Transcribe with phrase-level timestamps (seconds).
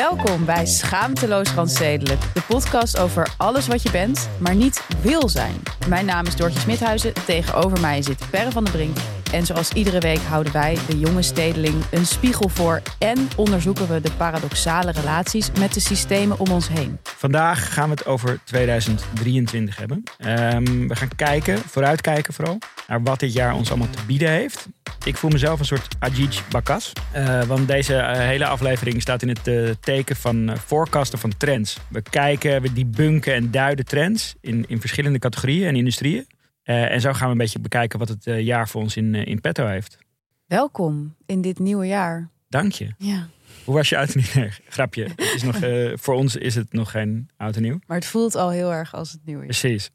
[0.00, 5.54] Welkom bij Schaamteloos Randstedelijk, de podcast over alles wat je bent, maar niet wil zijn.
[5.88, 8.96] Mijn naam is Doortje Smithuizen, tegenover mij zit Perre van der Brink.
[9.32, 14.00] En zoals iedere week houden wij, de jonge stedeling, een spiegel voor en onderzoeken we
[14.00, 16.98] de paradoxale relaties met de systemen om ons heen.
[17.02, 20.02] Vandaag gaan we het over 2023 hebben.
[20.18, 24.68] Ehm, we gaan kijken, vooruitkijken vooral, naar wat dit jaar ons allemaal te bieden heeft.
[25.04, 26.92] Ik voel mezelf een soort Ajij Bakas.
[27.12, 31.78] eh, want deze eh, hele aflevering staat in het eh, teken van forecasten van trends.
[31.88, 36.26] We kijken, we debunken en duiden trends in, in verschillende categorieën en industrieën.
[36.62, 39.66] En zo gaan we een beetje bekijken wat het jaar voor ons in, in petto
[39.66, 39.98] heeft.
[40.46, 42.30] Welkom in dit nieuwe jaar.
[42.48, 42.94] Dank je.
[42.98, 43.28] Ja,
[43.64, 44.48] Hoe was je oud en nieuw?
[44.68, 45.08] Grapje.
[45.16, 45.56] Is nog,
[46.00, 47.78] voor ons is het nog geen oud en nieuw.
[47.86, 49.58] maar het voelt al heel erg als het nieuwe jaar.
[49.58, 49.90] Precies.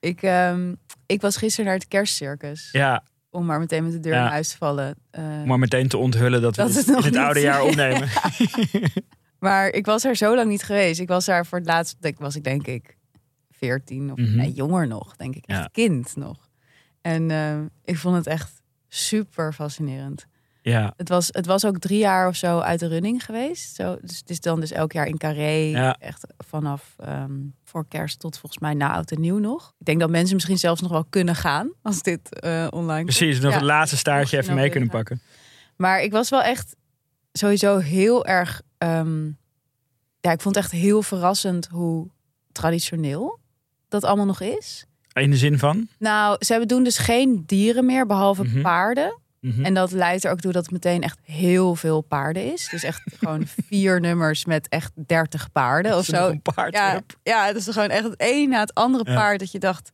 [0.00, 0.74] Ik, ehm,
[1.06, 2.68] ik was gisteren naar het kerstcircus.
[2.72, 4.24] Ja, Om maar meteen met de deur Ja.
[4.24, 4.94] in huis te vallen.
[5.10, 8.08] Eh, om maar meteen te onthullen dat we Dat het het oude jaar opnemen.
[9.38, 11.00] Maar ik was er zo lang niet geweest.
[11.00, 12.96] Ik was daar voor het laatst, denk- was ik denk ik
[13.50, 14.36] 14 of Mhm.
[14.36, 15.46] nee, jonger nog, denk ik.
[15.46, 15.68] Echt Ja.
[15.72, 16.48] kind nog.
[17.00, 20.26] En eh, ik vond het echt super fascinerend.
[20.64, 23.74] Ja, Het was, het was ook drie jaar of zo uit de running geweest.
[23.74, 25.50] Zo, dus het is dan dus elk jaar in Carré.
[25.50, 25.96] Ja.
[25.98, 27.32] Echt vanaf ehm,
[27.64, 29.74] voor kerst tot volgens mij na oud en nieuw nog.
[29.78, 33.16] Ik denk dat mensen misschien zelfs nog wel kunnen gaan als dit eh, online komt.
[33.16, 33.40] precies.
[33.40, 33.56] Nog Ja.
[33.56, 34.98] het laatste staartje je even mee kunnen gaan.
[34.98, 35.20] pakken.
[35.76, 36.76] Maar ik was wel echt
[37.32, 38.62] sowieso heel erg.
[38.78, 39.24] ehm,
[40.20, 42.08] ja, ik vond het echt heel verrassend hoe
[42.52, 43.38] traditioneel
[43.88, 44.86] dat allemaal nog is.
[45.12, 45.88] In de zin van?
[45.98, 48.60] Nou, ze doen dus geen dieren meer, behalve Mhm.
[48.62, 49.20] paarden.
[49.42, 49.64] Mhm.
[49.64, 52.68] En dat leidt er ook toe dat het meteen echt heel veel paarden is.
[52.70, 56.34] Dus echt gewoon vier nummers met echt dertig paarden of zo.
[56.54, 59.14] Paard Ja, ja, het is gewoon echt het een na het andere Ja.
[59.16, 59.90] paard dat je dacht,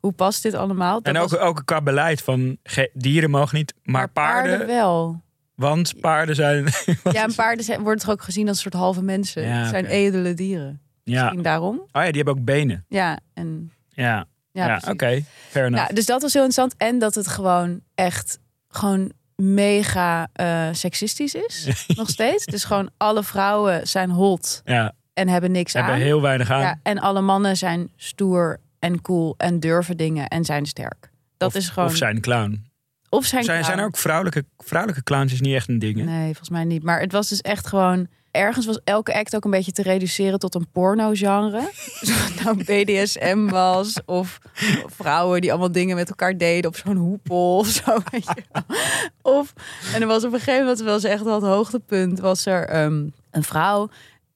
[0.00, 1.02] hoe past dit allemaal?
[1.02, 2.56] Dat En ook, was- ook qua beleid van
[2.92, 5.22] dieren mogen niet, maar, paarden, wel.
[5.54, 6.64] Want paarden zijn...
[7.12, 9.42] Ja, en paarden zijn, worden toch ook gezien als een soort halve mensen.
[9.42, 10.80] Ja, het zijn edele dieren.
[11.04, 11.20] ja.
[11.22, 11.76] Misschien daarom.
[11.78, 12.84] Oh ja, die hebben ook benen.
[12.88, 15.22] Ja, en Ja, ja, oké.
[15.48, 15.88] Fair enough.
[15.88, 16.82] Ja, dus dat was heel interessant.
[16.88, 18.38] En dat het gewoon echt
[18.76, 21.68] gewoon mega eh, seksistisch is.
[21.96, 22.44] nog steeds.
[22.44, 26.00] Dus gewoon alle vrouwen zijn hot Ja, en hebben niks hebben aan.
[26.00, 26.60] heel weinig aan.
[26.60, 31.10] Ja, en alle mannen zijn stoer en cool en durven dingen en zijn sterk.
[31.36, 31.88] Dat of, is gewoon.
[31.88, 32.64] Of zijn clown.
[33.08, 36.04] of zijn, Zijn, zijn er ook vrouwelijke, vrouwelijke clowns is niet echt een ding, hè?
[36.04, 36.82] Nee, volgens mij niet.
[36.82, 38.08] Maar het was dus echt gewoon.
[38.32, 41.60] Ergens was elke act ook een beetje te reduceren tot een porno-genre.
[42.00, 44.00] Het nou BDSM was.
[44.04, 44.38] Of
[44.86, 47.98] vrouwen die allemaal dingen met elkaar deden op zo'n hoepel of zo.
[48.10, 48.78] Weet je wel.
[49.22, 49.52] Of,
[49.94, 53.06] en er was op een gegeven moment, was echt wel het hoogtepunt, was er ehm,
[53.30, 53.88] een vrouw.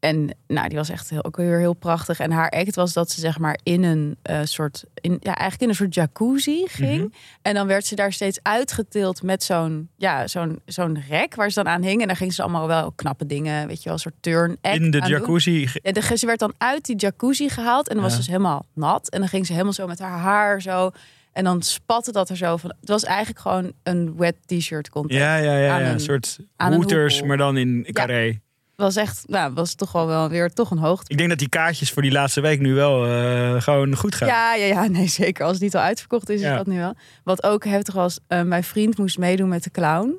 [0.07, 2.19] En nou, die was echt heel, ook weer heel prachtig.
[2.21, 5.61] En haar act was dat ze zeg maar in een eh, soort, in, ja, eigenlijk
[5.63, 6.99] in een soort jacuzzi ging.
[6.99, 7.09] Mhm.
[7.43, 11.63] En dan werd ze daar steeds uitgetild met zo'n ja, zo'n zo'n rek waar ze
[11.63, 12.01] dan aan hing.
[12.01, 14.75] En daar ging ze allemaal wel knappe dingen, weet je wel, een soort turn act
[14.77, 15.69] In de jacuzzi.
[15.83, 18.67] Ja, de, ze werd dan uit die jacuzzi gehaald en dan was ze dus helemaal
[18.75, 19.09] nat.
[19.11, 20.91] En dan ging ze helemaal zo met haar haar zo.
[21.33, 22.75] En dan spatte dat er zo van.
[22.81, 25.21] Het was eigenlijk gewoon een wet t-shirt contest.
[25.21, 25.79] Ja, ja, ja.
[25.79, 25.87] ja.
[25.87, 26.39] een- Een soort
[26.83, 28.41] hooters, maar dan in carré.
[28.77, 31.11] Was echt, nou, was toch wel, wel weer toch een hoogte.
[31.13, 34.29] Ik denk dat die kaartjes voor die laatste week nu wel eh, gewoon goed gaan.
[34.29, 35.45] Ja, ja, ja, nee, zeker.
[35.45, 36.51] Als het niet al uitverkocht is, Ja.
[36.51, 36.95] is dat nu wel.
[37.25, 40.13] Wat ook heftig was, eh, mijn vriend moest meedoen met de clown.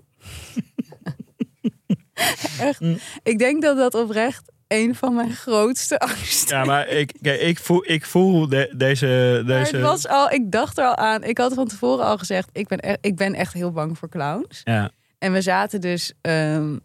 [2.60, 2.80] Echt.
[2.80, 2.98] Mm.
[3.24, 7.92] Ik denk dat dat oprecht een van mijn grootste angsten Ja, maar ik, ik voel,
[7.92, 9.44] ik voel de- deze...
[9.46, 11.24] Deze het was al, ik dacht er al aan.
[11.24, 14.10] Ik had van tevoren al gezegd, ik ben, echt, ik ben echt heel bang voor
[14.10, 14.62] clowns.
[14.64, 14.92] ja.
[15.20, 16.78] En we zaten dus ehm,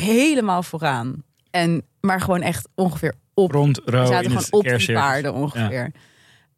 [0.00, 1.22] helemaal vooraan.
[1.50, 3.50] En, maar gewoon echt ongeveer op.
[3.50, 5.92] Rond We zaten gewoon op die paarden ongeveer.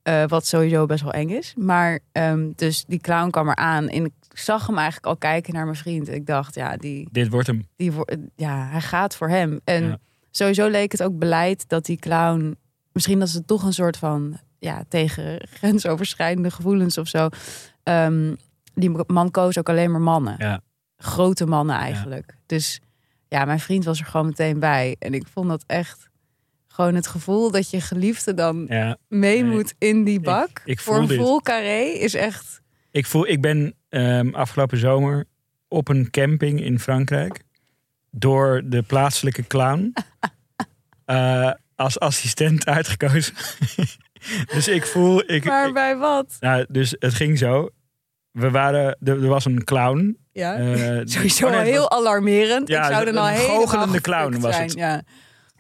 [0.03, 1.55] Eh, wat sowieso best wel eng is.
[1.57, 3.89] Maar ehm, dus die clown kwam eraan.
[3.89, 6.09] En ik zag hem eigenlijk al kijken naar mijn vriend.
[6.09, 7.67] Ik dacht, ja, die, Dit wordt hem.
[7.77, 7.93] die,
[8.37, 9.61] ja hij gaat voor hem.
[9.65, 9.99] En Ja.
[10.31, 12.57] sowieso leek het ook beleid dat die clown...
[12.93, 14.39] Misschien dat ze toch een soort van...
[14.59, 17.29] Ja, tegen grensoverschrijdende gevoelens of zo.
[17.83, 18.35] Ehm,
[18.75, 20.35] die man koos ook alleen maar mannen.
[20.39, 20.61] Ja.
[20.97, 22.37] Grote mannen eigenlijk.
[22.47, 22.81] Dus
[23.29, 24.97] ja, mijn vriend was er gewoon meteen bij.
[24.99, 26.09] En ik vond dat echt
[26.67, 28.97] gewoon het gevoel dat je geliefde dan Ja.
[29.09, 29.53] mee Nee.
[29.53, 30.63] moet in die bak.
[30.65, 32.61] ik voor een vol carré is echt...
[32.91, 35.25] Ik, voel, ik ben ehm, afgelopen zomer
[35.69, 37.43] op een camping in Frankrijk
[38.11, 39.93] door de plaatselijke clown
[41.05, 43.35] eh, als assistent uitgekozen.
[44.55, 45.31] dus ik voel.
[45.33, 46.37] Ik, Maar bij wat?
[46.41, 47.71] nou, dus het ging zo.
[48.31, 50.19] We waren, er, er was een clown.
[50.39, 50.57] Ja.
[50.57, 52.69] eh, Sowieso oh nee, heel alarmerend.
[52.69, 54.69] Ja, ik zou een- dan al goochelende gefukt clown was zijn.
[54.69, 54.79] het.
[54.79, 55.03] Ja.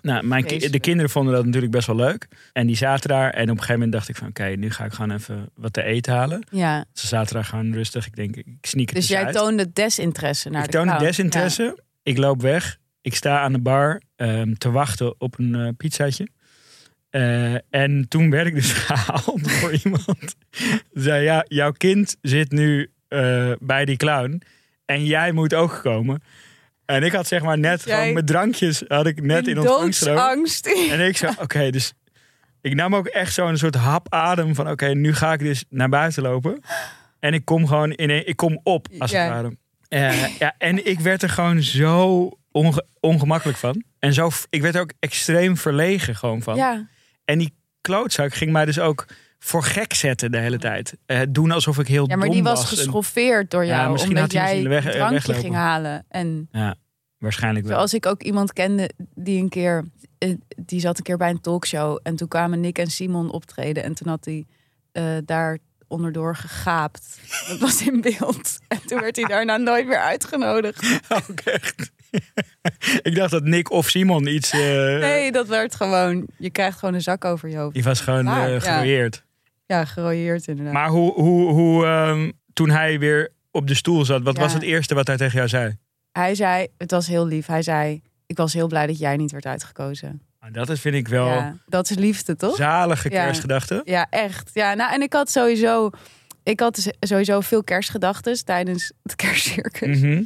[0.03, 2.29] Nou, mijn ki- de kinderen vonden dat natuurlijk best wel leuk.
[2.53, 3.31] En die zaten daar.
[3.31, 4.29] En op een gegeven moment dacht ik van...
[4.29, 6.47] Oké, nu ga ik gewoon even wat te eten halen.
[6.51, 6.85] ja.
[6.93, 8.07] Ze zaten daar gewoon rustig.
[8.07, 9.35] Ik denk, ik sneak het Dus jij uit.
[9.35, 11.05] toonde desinteresse naar ik de toonde clown.
[11.07, 11.79] desinteresse.
[12.03, 12.79] Ik loop weg.
[13.01, 16.29] Ik sta aan de bar ehm, te wachten op een eh pizzaatje.
[17.11, 20.37] Eh, en toen werd ik dus gehaald door iemand.
[20.93, 22.91] Zei, ja, jouw kind zit nu
[23.61, 24.43] bij die clown.
[24.89, 26.23] En jij moet ook komen.
[26.85, 29.25] En ik had zeg maar net Jij- gewoon mijn drankjes had ik Ja.
[29.25, 30.23] net in ontvangst genomen.
[30.23, 30.67] doodsangst.
[30.91, 31.93] En ik zo, oké, dus
[32.61, 35.89] ik nam ook echt zo'n soort hap adem van, oké, nu ga ik dus naar
[35.89, 36.61] buiten lopen.
[37.19, 39.23] En ik kom gewoon in een, ik kom op, als Ja.
[39.23, 39.57] het ware.
[39.89, 43.83] Eh, ja, en ik werd er gewoon zo onge- ongemakkelijk van.
[43.99, 46.57] En zo, ik werd er ook extreem verlegen gewoon van.
[46.57, 46.89] Ja.
[47.25, 49.07] En die klootzak ging mij dus ook
[49.39, 50.97] voor gek zetten de hele tijd.
[51.07, 52.71] Eh, doen alsof ik heel ja, maar dom die was was.
[52.71, 53.93] En- geschoffeerd door Ja, jou.
[53.93, 55.43] misschien omdat jij weg- een drankje weglopen.
[55.43, 56.05] ging halen.
[56.09, 56.49] En
[57.19, 57.75] waarschijnlijk wel.
[57.77, 59.85] zoals ik ook iemand kende die een keer...
[60.19, 61.99] eh, Die zat een keer bij een talkshow.
[62.03, 63.83] En toen kwamen Nick en Simon optreden.
[63.83, 64.47] En toen had hij
[64.93, 65.59] eh, daar
[65.89, 67.21] onderdoor gegaapt.
[67.49, 68.59] Dat was in beeld.
[68.69, 71.01] En toen werd hij daarna nooit meer uitgenodigd.
[71.29, 71.91] Ook echt.
[73.09, 74.51] ik dacht dat Nick of Simon iets...
[74.51, 74.61] eh,
[74.99, 76.27] Nee, dat werd gewoon...
[76.39, 77.75] Je krijgt gewoon een zak over je hoofd.
[77.75, 78.83] Die was gewoon eh ja.
[79.69, 80.73] Ja, gerooieerd inderdaad.
[80.75, 84.43] Maar hoe, hoe, hoe ehm, toen hij weer op de stoel zat, wat Ja.
[84.43, 85.77] was het eerste wat hij tegen jou zei?
[86.13, 87.47] Hij zei, het was heel lief.
[87.47, 90.23] Hij zei, ik was heel blij dat jij niet werd uitgekozen.
[90.41, 92.57] Nou, Dat is, vind ik wel Ja, dat is liefde, toch?
[92.57, 93.25] zalige Ja.
[93.25, 93.81] kerstgedachte.
[93.85, 94.51] Ja, echt.
[94.53, 95.91] Ja, nou, en ik had sowieso,
[96.43, 100.01] ik had sowieso veel kerstgedachten tijdens het kerstcircus.
[100.01, 100.23] Mhm.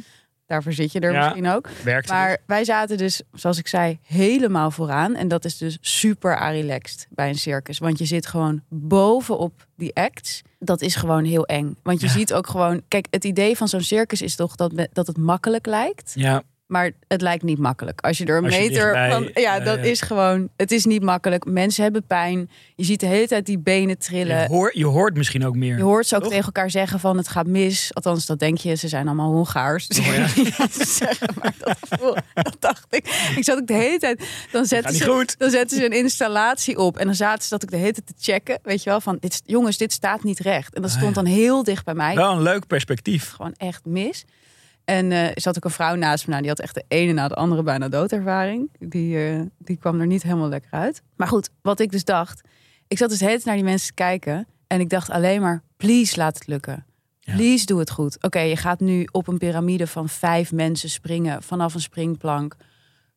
[0.47, 1.23] Daarvoor zit je er Ja.
[1.23, 1.69] misschien ook.
[1.83, 5.15] Werkt Maar wij zaten dus, zoals ik zei, helemaal vooraan.
[5.15, 7.77] En dat is dus super relaxed bij een circus.
[7.79, 10.41] Want je zit gewoon bovenop die acts.
[10.59, 11.75] Dat is gewoon heel eng.
[11.83, 12.11] Want je Ja.
[12.13, 12.81] ziet ook gewoon...
[12.87, 16.11] Kijk, het idee van zo'n circus is toch dat, dat het makkelijk lijkt.
[16.15, 18.01] Ja, Maar het lijkt niet makkelijk.
[18.01, 19.23] Als je er een je meter dichtbij- van...
[19.23, 19.83] Ja, ja, dat ja.
[19.83, 20.49] is gewoon...
[20.57, 21.45] Het is niet makkelijk.
[21.45, 22.49] Mensen hebben pijn.
[22.75, 24.47] Je ziet de hele tijd die benen je, trillen.
[24.47, 25.77] hoort, je hoort misschien ook meer.
[25.77, 26.29] Je hoort ze ook Toch?
[26.29, 27.93] tegen elkaar zeggen van het gaat mis.
[27.93, 28.75] Althans, dat denk je.
[28.75, 29.87] Ze zijn allemaal Hongaars.
[29.87, 30.23] Oh, ja.
[30.65, 33.31] ik ze zeggen, maar dat, gevoel, dat dacht ik.
[33.35, 34.23] Ik zat ook de hele tijd...
[34.51, 35.39] Dan zetten, ze, goed.
[35.39, 36.97] dan zetten ze een installatie op.
[36.97, 38.59] En dan zaten ze dat ook de hele tijd te checken.
[38.63, 40.73] Weet je wel, van dit, jongens, dit staat niet recht.
[40.75, 41.21] En dat Ah, stond ja.
[41.21, 43.31] dan heel dicht bij mij Wel een leuk perspectief.
[43.31, 44.25] gewoon echt mis.
[44.85, 46.29] En er zat ook een vrouw naast me.
[46.29, 48.69] Nou, die had echt de ene na de andere bijna doodervaring.
[48.79, 51.01] Die, eh, die kwam er niet helemaal lekker uit.
[51.15, 52.41] Maar goed, wat ik dus dacht.
[52.87, 54.47] Ik zat dus de hele tijd naar die mensen te kijken.
[54.67, 56.85] En ik dacht alleen maar, please laat het lukken.
[57.19, 57.35] Ja.
[57.35, 58.23] Please doe het goed.
[58.23, 62.55] Oké, je gaat nu op een piramide van vijf mensen springen vanaf een springplank.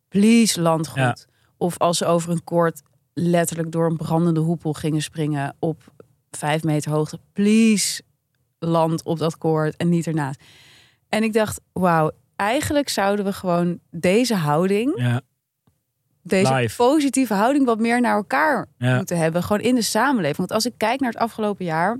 [0.09, 0.99] Please land goed.
[0.99, 1.17] Ja.
[1.57, 2.83] Of als ze over een koord
[3.15, 5.93] letterlijk door een brandende hoepel gingen springen op
[6.31, 7.19] vijf meter hoogte.
[7.33, 8.03] Please
[8.59, 10.41] land op dat koord en niet ernaast.
[11.09, 15.21] En ik dacht, wauw, eigenlijk zouden we gewoon deze houding, Ja,
[16.23, 16.77] deze Live.
[16.77, 18.97] positieve houding, wat meer naar elkaar ja.
[18.97, 19.43] moeten hebben.
[19.43, 20.37] Gewoon in de samenleving.
[20.37, 21.99] Want als ik kijk naar het afgelopen jaar,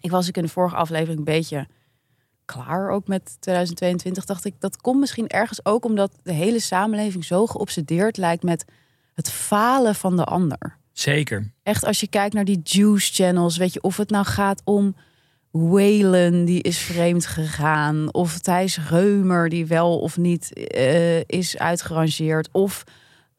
[0.00, 1.66] ik was ik in de vorige aflevering een beetje
[2.44, 4.24] klaar ook met 2022.
[4.24, 8.64] Dacht ik, dat komt misschien ergens ook omdat de hele samenleving zo geobsedeerd lijkt met
[9.14, 11.52] het falen van de ander zeker.
[11.62, 14.96] echt als je kijkt naar die juice channels, weet je, of het nou gaat om
[15.52, 22.48] Whalen die is vreemd gegaan, of Thijs Reumer die wel of niet eh, is uitgerangeerd,
[22.52, 22.84] of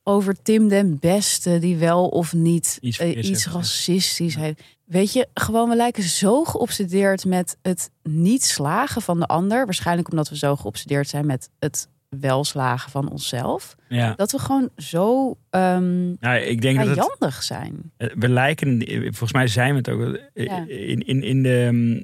[0.03, 4.61] over Tim den Beste die wel of niet Iets eh, iets racistisch heeft.
[4.85, 10.09] Weet je, gewoon we lijken zo geobsedeerd met het niet slagen van de ander, waarschijnlijk
[10.09, 11.87] omdat we zo geobsedeerd zijn met het
[12.19, 14.13] wel slagen van onszelf, Ja.
[14.15, 17.91] dat we gewoon zo ehm Nou, ik denk dat het, zijn.
[17.97, 20.01] Eh, we lijken, volgens mij zijn we het ook.
[20.33, 20.65] eh, Ja.
[20.67, 22.03] In, in, in de, mm,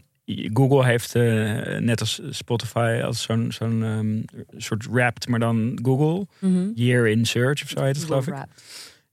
[0.53, 6.27] Google heeft eh, net als Spotify als zo'n zo'n ehm, soort Wrapped, maar dan Google.
[6.39, 6.69] Mhm.
[6.75, 8.33] Year in Search of zo heet het geloof ik.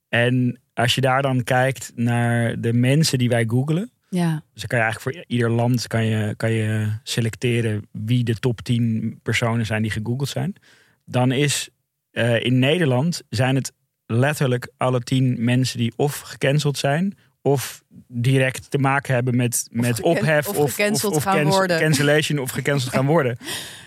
[0.08, 3.90] En als je daar dan kijkt naar de mensen die wij googelen.
[4.10, 4.30] Ja.
[4.52, 8.34] Dus dan kan je eigenlijk voor ieder land kan je, kan je selecteren wie de
[8.34, 10.54] top 10 personen zijn die gegoogeld zijn.
[11.06, 11.68] Dan is
[12.10, 13.72] eh, in Nederland zijn het
[14.06, 17.16] letterlijk alle 10 mensen die of gecanceld zijn.
[17.42, 21.80] Of direct te maken hebben met, met ophef of of, gecanceld of, of gaan worden.
[21.80, 23.36] cancellation of gecanceld gaan worden.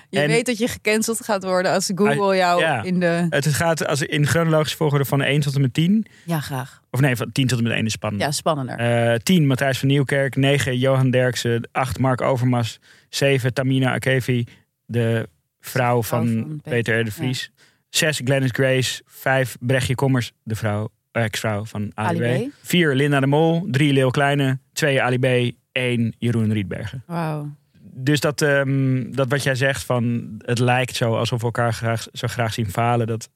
[0.09, 2.83] Je En- weet dat je gecanceld gaat worden als Google jou ja.
[2.83, 3.25] in de...
[3.29, 6.05] Het gaat als in chronologische volgorde van 1 tot en met 10.
[6.25, 6.81] Ja, graag.
[6.91, 8.23] Of nee, van 10 tot en met 1 is spannend.
[8.23, 8.75] Ja, spannender.
[8.77, 14.45] Eh 10 Matthijs van Nieuwkerk, 9 Johan Derksen, 8 Mark Overmars, 7 Tamina Akevi,
[14.85, 17.03] de vrouw van, van Peter, R.
[17.03, 17.51] de Vries.
[17.89, 22.49] 6 Glennis Grace, 5 Brechtje Kommers, de vrouw, ex-vrouw van Ali, Ali B.
[22.49, 22.53] B.
[22.61, 27.03] 4 Linda de Mol, 3 Leeuw Kleine, 2 Ali B, 1 Jeroen Rietbergen.
[27.05, 27.49] Wauw.
[27.81, 32.07] Dus dat, ehm, dat wat jij zegt van het lijkt zo alsof we elkaar graag,
[32.11, 33.29] zo graag zien falen, dat,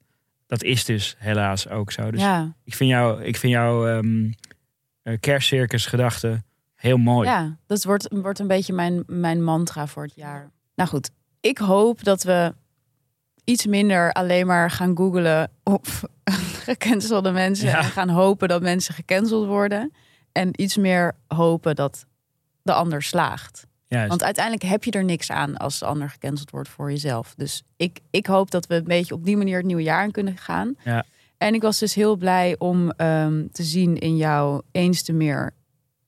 [0.46, 2.10] dat is dus helaas ook zo.
[2.10, 2.54] Dus Ja.
[2.64, 4.30] ik vind jou, ik vind jouw ehm
[5.02, 6.42] eh, kerstcircus gedachte
[6.74, 7.28] heel mooi.
[7.28, 10.50] ja, dat wordt, wordt een beetje mijn, mijn mantra voor het jaar.
[10.74, 11.10] Nou goed,
[11.44, 12.54] ik hoop dat we
[13.44, 15.86] iets minder alleen maar gaan googlen op
[16.68, 17.66] gecancelde mensen.
[17.66, 17.78] Ja.
[17.78, 19.92] En gaan hopen dat mensen gecanceld worden.
[20.32, 22.06] En iets meer hopen dat
[22.62, 23.66] de ander slaagt.
[23.86, 24.08] Juist.
[24.08, 27.34] Want uiteindelijk heb je er niks aan als de ander gecanceld wordt voor jezelf.
[27.36, 30.10] Dus ik, ik hoop dat we een beetje op die manier het nieuwe jaar in
[30.10, 30.74] kunnen gaan.
[30.84, 31.04] Ja.
[31.38, 35.54] En ik was dus heel blij om ehm, te zien in jouw eens te meer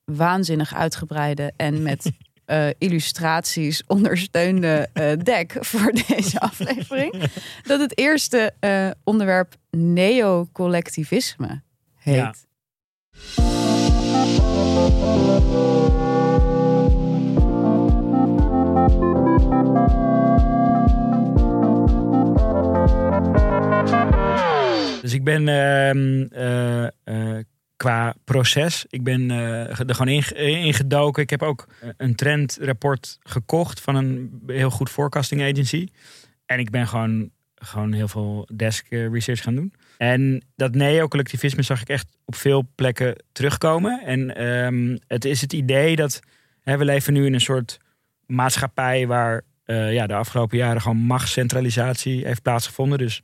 [0.05, 2.11] waanzinnig uitgebreide en met
[2.47, 7.23] eh, illustraties ondersteunde eh deck voor deze aflevering.
[7.63, 11.63] Dat het eerste eh, onderwerp neocollectivisme
[11.95, 12.45] heet.
[25.07, 27.45] Dus ik ben ehm, eh, eh,
[27.87, 31.23] qua proces, ik ben eh, er gewoon in, ingedoken.
[31.23, 35.89] Ik heb ook een trendrapport gekocht van een heel goed forecasting agency.
[36.47, 39.73] En ik ben gewoon, gewoon heel veel desk eh, research gaan doen.
[39.99, 44.03] En dat neo-collectivisme zag ik echt op veel plekken terugkomen.
[44.05, 46.21] En ehm, het is het idee dat
[46.63, 47.79] hè, we leven nu in een soort
[48.27, 52.99] maatschappij waar eh, ja, de afgelopen jaren gewoon machtscentralisatie heeft plaatsgevonden.
[52.99, 53.23] Dus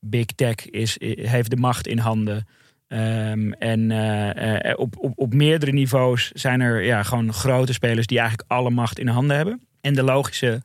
[0.00, 2.46] big tech is, heeft de macht in handen.
[2.94, 8.06] Ehm, en eh, eh, op, op, op meerdere niveaus zijn er ja, gewoon grote spelers
[8.06, 9.60] die eigenlijk alle macht in handen hebben.
[9.80, 10.60] En de logische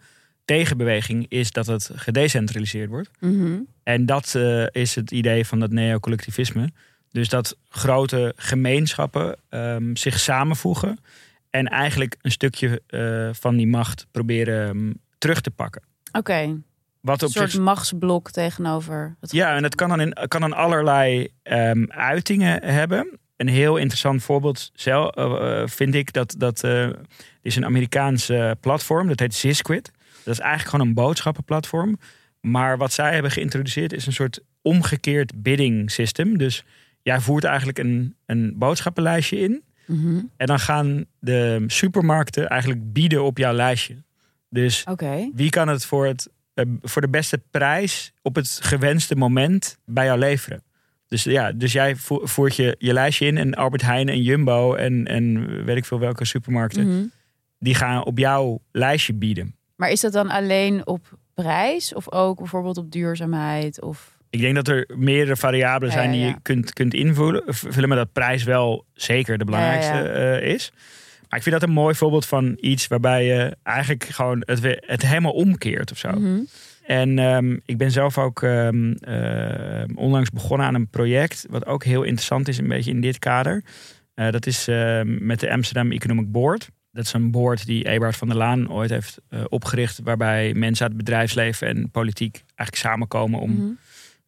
[0.45, 3.09] tegenbeweging is dat het gedecentraliseerd wordt.
[3.19, 3.59] Mhm.
[3.83, 6.69] En dat eh, is het idee van dat neocollectivisme.
[7.11, 10.99] Dus dat grote gemeenschappen ehm, zich samenvoegen
[11.49, 12.81] en eigenlijk een stukje
[13.33, 15.81] van die macht proberen ehm, terug te pakken.
[16.11, 16.61] Oké,
[17.01, 20.41] Wat een op soort zich, machtsblok tegenover het ja, en dat kan dan, in, kan
[20.41, 23.19] dan allerlei ehm, uitingen hebben.
[23.35, 26.89] Een heel interessant voorbeeld zelf, eh, eh, vind ik dat dat eh,
[27.41, 29.07] is een Amerikaans eh, platform.
[29.07, 29.91] Dat heet Zisquid.
[30.23, 31.99] Dat is eigenlijk gewoon een boodschappenplatform.
[32.41, 36.37] Maar wat zij hebben geïntroduceerd is een soort omgekeerd bidding system.
[36.37, 36.63] Dus
[37.01, 39.63] jij voert eigenlijk een, een boodschappenlijstje in.
[39.85, 40.21] Mhm.
[40.37, 43.95] En dan gaan de supermarkten eigenlijk bieden op jouw lijstje.
[44.49, 44.85] Dus
[45.33, 46.29] wie kan het voor, het
[46.81, 50.63] voor de beste prijs op het gewenste moment bij jou leveren?
[51.07, 54.73] Dus ja, dus jij vo- voert je, je lijstje in en Albert Heijn en Jumbo
[54.73, 57.03] en, en weet ik veel welke supermarkten, Mhm.
[57.59, 59.55] die gaan op jouw lijstje bieden.
[59.75, 63.81] Maar is dat dan alleen op prijs of ook bijvoorbeeld op duurzaamheid?
[63.81, 64.17] Of...
[64.29, 67.89] Ik denk dat er meerdere variabelen Ja, zijn ja, die je kunt, kunt invullen, vullen,
[67.89, 70.71] maar dat prijs wel zeker de belangrijkste eh, is.
[71.29, 74.83] Maar ik vind dat een mooi voorbeeld van iets waarbij je eigenlijk gewoon het, weer-
[74.85, 76.09] het helemaal omkeert of zo.
[76.09, 76.39] Mhm.
[76.85, 81.83] En ehm, ik ben zelf ook ehm, eh, onlangs begonnen aan een project, wat ook
[81.83, 83.63] heel interessant is, een beetje in dit kader.
[84.13, 86.69] Eh, dat is ehm, met de Amsterdam Economic Board.
[86.91, 90.85] Dat is een board die Eberhard van der Laan ooit heeft eh, opgericht, waarbij mensen
[90.87, 93.67] uit het bedrijfsleven en politiek eigenlijk samenkomen om Mhm.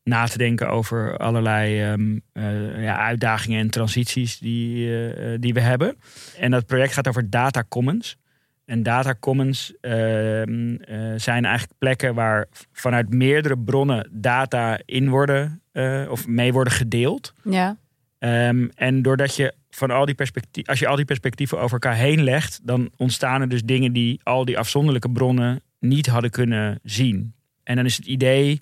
[0.04, 5.54] Na te denken over allerlei ehm, eh, ja, uitdagingen en transities die, eh, eh, die
[5.54, 5.96] we hebben.
[6.38, 8.18] En dat project gaat over data commons.
[8.66, 15.62] En data commons ehm, eh, zijn eigenlijk plekken waar vanuit meerdere bronnen data in worden
[16.10, 17.34] of mee worden gedeeld.
[17.44, 17.78] Ja.
[18.20, 21.96] Ehm, en doordat je van al die perspectieven, als je al die perspectieven over elkaar
[21.96, 26.80] heen legt, dan ontstaan er dus dingen die al die afzonderlijke bronnen niet hadden kunnen
[26.84, 27.34] zien.
[27.64, 28.60] En dan is het idee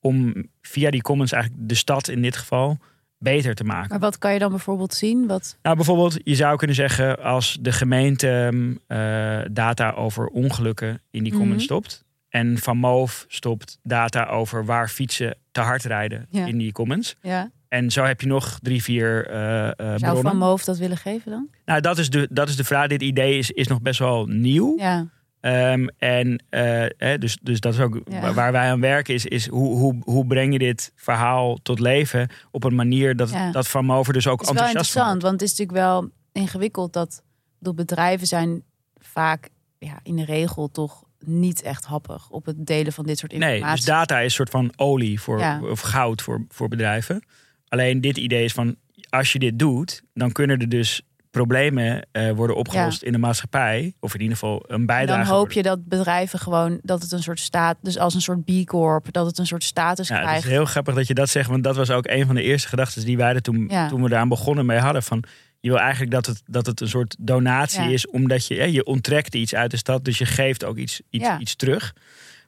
[0.00, 2.78] om via die commons eigenlijk de stad in dit geval
[3.18, 3.88] beter te maken.
[3.88, 5.26] Maar wat kan je dan bijvoorbeeld zien?
[5.26, 5.58] Wat...
[5.62, 11.22] Nou, bijvoorbeeld, je zou kunnen zeggen als de gemeente ehm, eh, data over ongelukken in
[11.22, 11.62] die commons Mhm.
[11.64, 12.04] stopt.
[12.28, 16.46] En Van Moof stopt data over waar fietsen te hard rijden Ja.
[16.46, 17.16] in die commons.
[17.22, 17.50] Ja.
[17.68, 19.36] En zo heb je nog drie, vier eh,
[19.76, 20.22] Zou bronnen.
[20.22, 21.48] Van Moof dat willen geven dan?
[21.64, 22.88] Nou, dat is, de, dat is de vraag.
[22.88, 24.74] Dit idee is, is nog best wel nieuw.
[24.78, 25.06] Ja.
[25.40, 28.32] Ehm, en eh, hè, dus, dus dat is ook Ja.
[28.34, 29.14] waar wij aan werken.
[29.14, 33.30] Is, is hoe, hoe, hoe breng je dit verhaal tot leven op een manier dat,
[33.30, 33.50] Ja.
[33.50, 36.10] dat Van Mover dus ook Het is wel enthousiast interessant, want het is natuurlijk wel
[36.32, 37.22] ingewikkeld dat
[37.58, 38.62] de bedrijven zijn
[38.98, 43.30] vaak ja, in de regel toch niet echt happig op het delen van dit soort
[43.32, 43.46] wordt.
[43.46, 43.84] Nee, informatie.
[43.84, 45.60] dus data is een soort van olie voor, Ja.
[45.62, 47.24] of goud voor, voor bedrijven.
[47.68, 48.76] Alleen dit idee is van,
[49.08, 53.94] als je dit doet, dan kunnen er dus problemen eh, worden opgelost in de maatschappij.
[54.00, 55.18] Of in ieder geval een En bijdrage.
[55.18, 55.56] dan hoop worden.
[55.56, 59.12] je dat bedrijven gewoon dat het een soort staat, dus als een soort B Corp,
[59.12, 60.44] dat het een soort status Ja, het krijgt.
[60.44, 62.68] is heel grappig dat je dat zegt, want dat was ook een van de eerste
[62.68, 63.88] gedachten die wij er toen, Ja.
[63.88, 65.02] toen we eraan begonnen mee hadden.
[65.02, 65.24] Van,
[65.60, 68.84] je wil eigenlijk dat het, dat het een soort donatie is, omdat je, hè, je
[68.84, 71.94] onttrekt iets uit de stad, dus je geeft ook iets, iets, iets terug.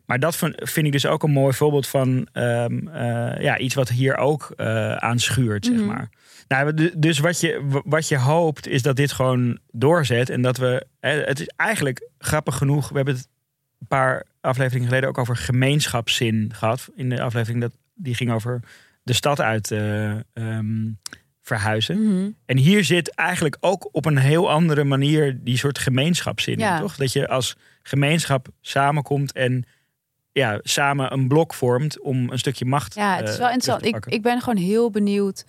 [0.07, 3.89] Maar dat vind, ik dus ook een mooi voorbeeld van ehm, eh, ja, iets wat
[3.89, 5.87] hier ook eh aan schuurt, zeg Mhm.
[5.87, 6.09] maar.
[6.53, 10.57] Nou, du- dus wat je, wat je hoopt is dat dit gewoon doorzet en dat
[10.57, 10.87] we.
[11.01, 12.89] Het is eigenlijk grappig genoeg.
[12.89, 13.29] We hebben het
[13.81, 16.89] een paar afleveringen geleden ook over gemeenschapszin gehad.
[16.95, 18.61] In de aflevering dat die ging over
[19.03, 20.91] de stad uit eh, ehm,
[21.43, 22.03] verhuizen.
[22.03, 22.31] Mhm.
[22.47, 26.81] En hier zit eigenlijk ook op een heel andere manier die soort gemeenschapszin in, Ja.
[26.81, 26.97] toch?
[26.97, 29.65] Dat je als gemeenschap samenkomt en
[30.33, 33.55] ja, samen een blok vormt om een stukje macht Ja, het is eh, wel te
[33.55, 34.07] interessant.
[34.07, 35.45] Ik, ik ben gewoon heel benieuwd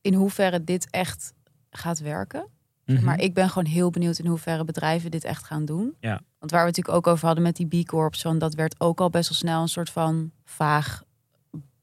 [0.00, 1.32] in hoeverre dit echt
[1.70, 2.46] gaat werken.
[2.86, 3.04] Mhm.
[3.04, 5.94] Maar ik ben gewoon heel benieuwd in hoeverre bedrijven dit echt gaan doen.
[6.00, 6.20] Ja.
[6.38, 8.74] Want waar we het natuurlijk ook over hadden met die B Corps, van dat werd
[8.80, 11.02] ook al best wel snel een soort van vaag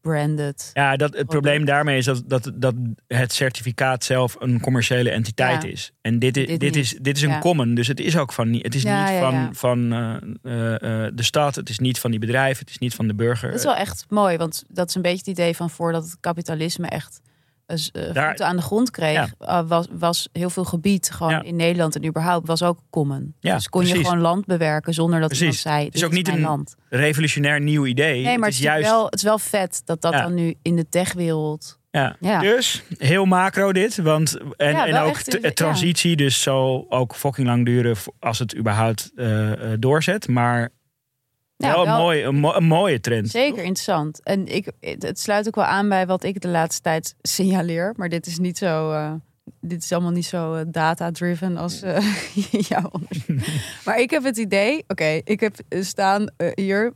[0.02, 0.70] branded.
[0.74, 2.76] Ja, dat, het probleem daarmee is dat, dat, dat
[3.08, 5.70] het certificaat zelf een commerciële entiteit Ja.
[5.70, 5.92] is.
[6.02, 7.40] En dit, is Dit dit, is, dit is een Ja.
[7.40, 8.64] common, dus het is ook van niet.
[8.64, 12.12] Het is Ja, niet van, van eh, eh, eh, de stad, het is niet van
[12.12, 13.50] die bedrijven, het is niet van de burger.
[13.50, 16.18] Dat is wel echt mooi, want dat is een beetje het idee van voordat het
[16.20, 17.22] kapitalisme echt
[18.14, 19.30] Daar- voeten aan de grond kreeg, Ja.
[19.40, 21.42] eh, was, was heel veel gebied gewoon Ja.
[21.44, 23.34] in Nederland en überhaupt was ook common.
[23.40, 25.46] Ja, dus kon je gewoon land bewerken zonder dat Precies.
[25.46, 26.76] iemand zei, is dit ook niet een land.
[26.90, 28.24] Revolutionair nieuw idee.
[28.24, 28.90] Nee, maar het is het is, juist.
[28.90, 31.80] wel, het is wel vet dat dat dan nu in de techwereld...
[31.92, 32.16] Ja.
[32.20, 32.40] Ja.
[32.40, 33.98] Dus heel macro dit.
[33.98, 38.58] Want, en, Ja, en ook echt, transitie, dus zal ook fucking lang duren als het
[38.58, 40.28] überhaupt eh, eh, doorzet.
[40.28, 40.70] Maar
[41.58, 43.30] Ja, wel, wel- Een, mooie, een, mo- een mooie trend.
[43.30, 44.24] Zeker interessant.
[44.24, 47.94] En ik, het sluit ook wel aan bij wat ik de laatste tijd signaleer.
[47.96, 48.92] Maar dit is niet zo.
[48.92, 49.14] eh,
[49.62, 52.16] dit is allemaal niet zo eh, data-driven als eh,
[52.70, 53.40] jouw onderzoek.
[53.86, 54.84] maar ik heb het idee.
[54.88, 56.94] Oké, ik heb staan hier.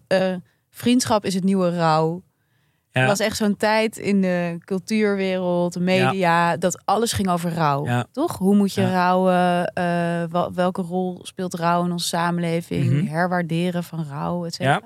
[0.69, 2.21] vriendschap is het nieuwe rouw.
[2.91, 3.01] Ja.
[3.01, 7.85] Er was echt zo'n tijd in de cultuurwereld, de media, dat alles ging over rouw.
[7.85, 8.05] Ja.
[8.11, 8.37] Toch?
[8.37, 9.65] Hoe moet je rouwen?
[9.73, 9.83] Eh,
[10.31, 12.91] wel- welke rol speelt rouw in onze samenleving?
[12.91, 13.05] Mhm.
[13.05, 14.81] Herwaarderen van rouw, et cetera.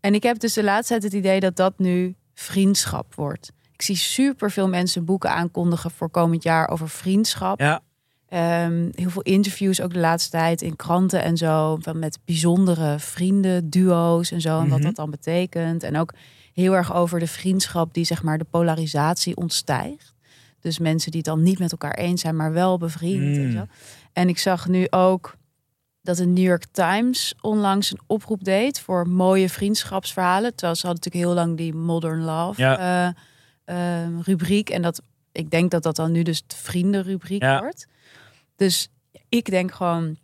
[0.00, 3.52] En ik heb dus de laatste tijd het idee dat dat nu vriendschap wordt.
[3.72, 7.60] Ik zie super veel mensen boeken aankondigen voor komend jaar over vriendschap.
[7.60, 7.80] Ja.
[8.28, 11.76] Ehm, heel veel interviews ook de laatste tijd in kranten en zo.
[11.80, 14.60] Van met bijzondere vrienden, duo's en zo.
[14.60, 14.86] En wat Mhm.
[14.86, 15.82] dat dan betekent.
[15.82, 16.12] En ook
[16.54, 20.14] heel erg over de vriendschap die zeg maar de polarisatie ontstijgt.
[20.60, 23.36] Dus mensen die het dan niet met elkaar eens zijn, maar wel bevriend.
[23.36, 23.52] En, Mm.
[23.52, 23.66] zo.
[24.12, 25.36] en ik zag nu ook
[26.02, 30.50] dat de New York Times onlangs een oproep deed voor mooie vriendschapsverhalen.
[30.54, 32.78] Terwijl ze hadden natuurlijk heel lang die Modern Love Ja.
[33.64, 34.70] eh, eh, rubriek.
[34.70, 37.60] En dat ik denk dat dat dan nu dus de vriendenrubriek Ja.
[37.60, 37.86] wordt.
[38.56, 38.88] Dus
[39.28, 40.16] ik denk gewoon,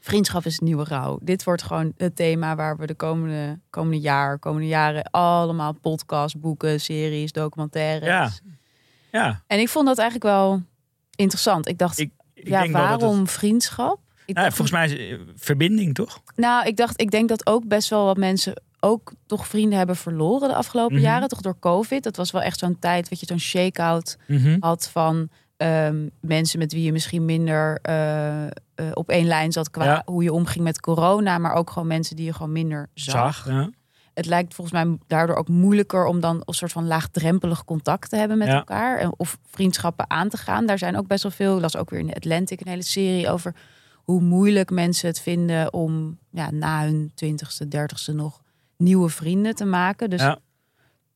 [0.00, 1.18] vriendschap is het nieuwe rouw.
[1.22, 6.38] Dit wordt gewoon het thema waar we de komende, komende jaar, komende jaren allemaal podcasts,
[6.40, 8.08] boeken, series, documentaires.
[8.08, 8.30] Ja.
[9.12, 9.42] Ja.
[9.46, 10.62] En ik vond dat eigenlijk wel
[11.16, 11.68] interessant.
[11.68, 13.98] Ik dacht, Ik, ik ja, dat waarom het, vriendschap?
[14.26, 16.22] Ik nou, dacht, volgens mij is eh, verbinding, toch?
[16.36, 19.96] nou, ik dacht, ik denk dat ook best wel wat mensen ook toch vrienden hebben
[19.96, 21.04] verloren de afgelopen Mhm.
[21.04, 22.02] jaren, toch door COVID.
[22.02, 24.56] Dat was wel echt zo'n tijd, weet je, zo'n shake-out Mhm.
[24.60, 25.28] had van
[25.60, 28.50] ehm, mensen met wie je misschien minder eh, eh,
[28.94, 30.02] op één lijn zat qua Ja.
[30.04, 33.34] hoe je omging met corona, maar ook gewoon mensen die je gewoon minder zag.
[33.34, 33.48] Zag.
[33.48, 33.70] Ja.
[34.14, 38.16] Het lijkt volgens mij daardoor ook moeilijker om dan een soort van laagdrempelig contact te
[38.16, 38.54] hebben met Ja.
[38.54, 40.66] elkaar en- of vriendschappen aan te gaan.
[40.66, 41.54] Daar zijn ook best wel veel.
[41.54, 43.54] Ik las ook weer in de Atlantic een hele serie over
[43.94, 48.40] hoe moeilijk mensen het vinden om ja, na hun twintigste, dertigste nog
[48.76, 50.10] nieuwe vrienden te maken.
[50.10, 50.38] Dus Ja.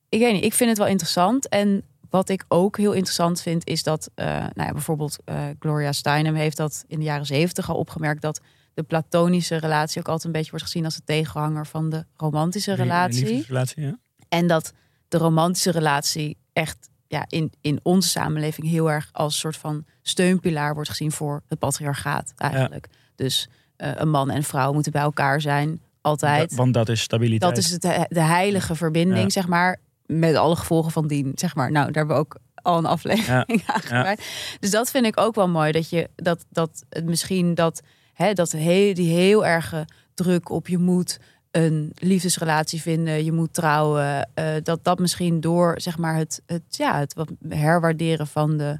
[0.09, 1.48] ik weet niet, ik vind het wel interessant.
[1.48, 1.83] En
[2.14, 6.35] wat ik ook heel interessant vind, is dat eh, nou ja, bijvoorbeeld eh, Gloria Steinem
[6.35, 8.40] heeft dat in de jaren zeventig al opgemerkt dat
[8.74, 12.74] de platonische relatie ook altijd een beetje wordt gezien als de tegenhanger van de romantische
[12.74, 13.44] relatie.
[13.74, 13.98] ja.
[14.29, 14.72] En dat
[15.09, 20.74] de romantische relatie echt ja, in, in onze samenleving heel erg als soort van steunpilaar
[20.74, 22.88] wordt gezien voor het patriarchaat eigenlijk.
[23.14, 26.55] Dus eh, een man en vrouw moeten bij elkaar zijn, altijd.
[26.55, 27.55] Want dat is stabiliteit.
[27.55, 29.31] Dat is het, de heilige verbinding, Ja.
[29.31, 29.79] zeg maar.
[30.07, 31.71] Met alle gevolgen van dien, zeg maar.
[31.71, 34.25] Nou, daar hebben we ook al een aflevering aangeweid.
[34.61, 35.73] Dus dat vind ik ook wel mooi.
[35.73, 37.81] Dat je dat, dat het misschien dat,
[38.12, 41.19] hè, dat heel, die heel erge druk op je moet
[41.51, 44.29] een liefdesrelatie vinden, je moet trouwen.
[44.35, 48.79] eh, dat dat misschien door zeg maar het, het, ja, het wat herwaarderen van de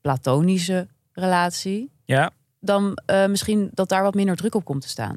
[0.00, 5.16] platonische relatie, Ja, dan eh, misschien dat daar wat minder druk op komt te staan.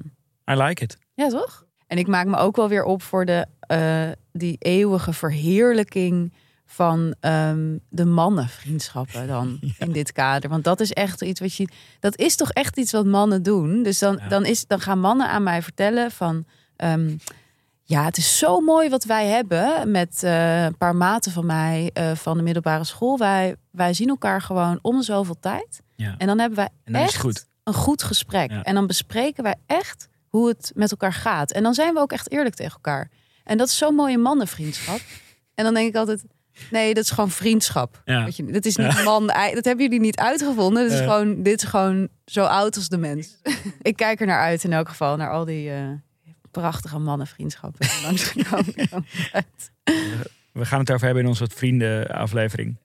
[0.52, 0.98] I like it.
[1.14, 1.66] Ja, toch?
[1.88, 6.34] En ik maak me ook wel weer op voor de, eh, die eeuwige verheerlijking
[6.66, 10.50] van ehm, de mannenvriendschappen dan in dit kader.
[10.50, 11.68] Want dat is echt iets wat je.
[12.00, 13.84] Dat is toch echt iets wat mannen doen.
[13.84, 14.28] Dus dan, Ja.
[14.28, 16.46] dan, is, dan gaan mannen aan mij vertellen van.
[16.76, 17.16] ehm,
[17.84, 21.90] ja, het is zo mooi wat wij hebben met eh, een paar maten van mij
[21.94, 23.18] eh, van de middelbare school.
[23.18, 25.82] Wij, wij zien elkaar gewoon om zoveel tijd.
[25.96, 26.16] Ja.
[26.18, 27.46] En dan hebben wij En dan is echt goed.
[27.64, 28.52] een goed gesprek.
[28.52, 31.52] En dan bespreken wij echt hoe het met elkaar gaat.
[31.52, 33.10] En dan zijn we ook echt eerlijk tegen elkaar.
[33.50, 35.00] En dat is zo'n mooie mannenvriendschap.
[35.56, 36.24] En dan denk ik altijd,
[36.72, 38.02] nee, dat is gewoon vriendschap.
[38.06, 38.24] Ja.
[38.24, 40.84] Weet je, dat is niet man, dat hebben jullie niet uitgevonden.
[40.84, 43.38] Dat is gewoon, dit is gewoon zo oud als de mens.
[43.82, 45.88] ik kijk er naar uit in elk geval, naar al die eh,
[46.52, 47.88] prachtige mannenvriendschappen.
[47.88, 48.74] die langsgekomen
[49.32, 49.46] zijn.
[50.52, 52.78] We gaan het over hebben in onze vrienden aflevering.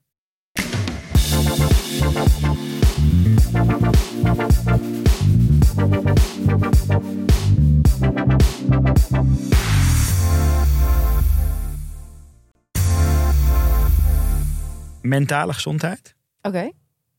[15.09, 16.71] Mentale gezondheid Oké.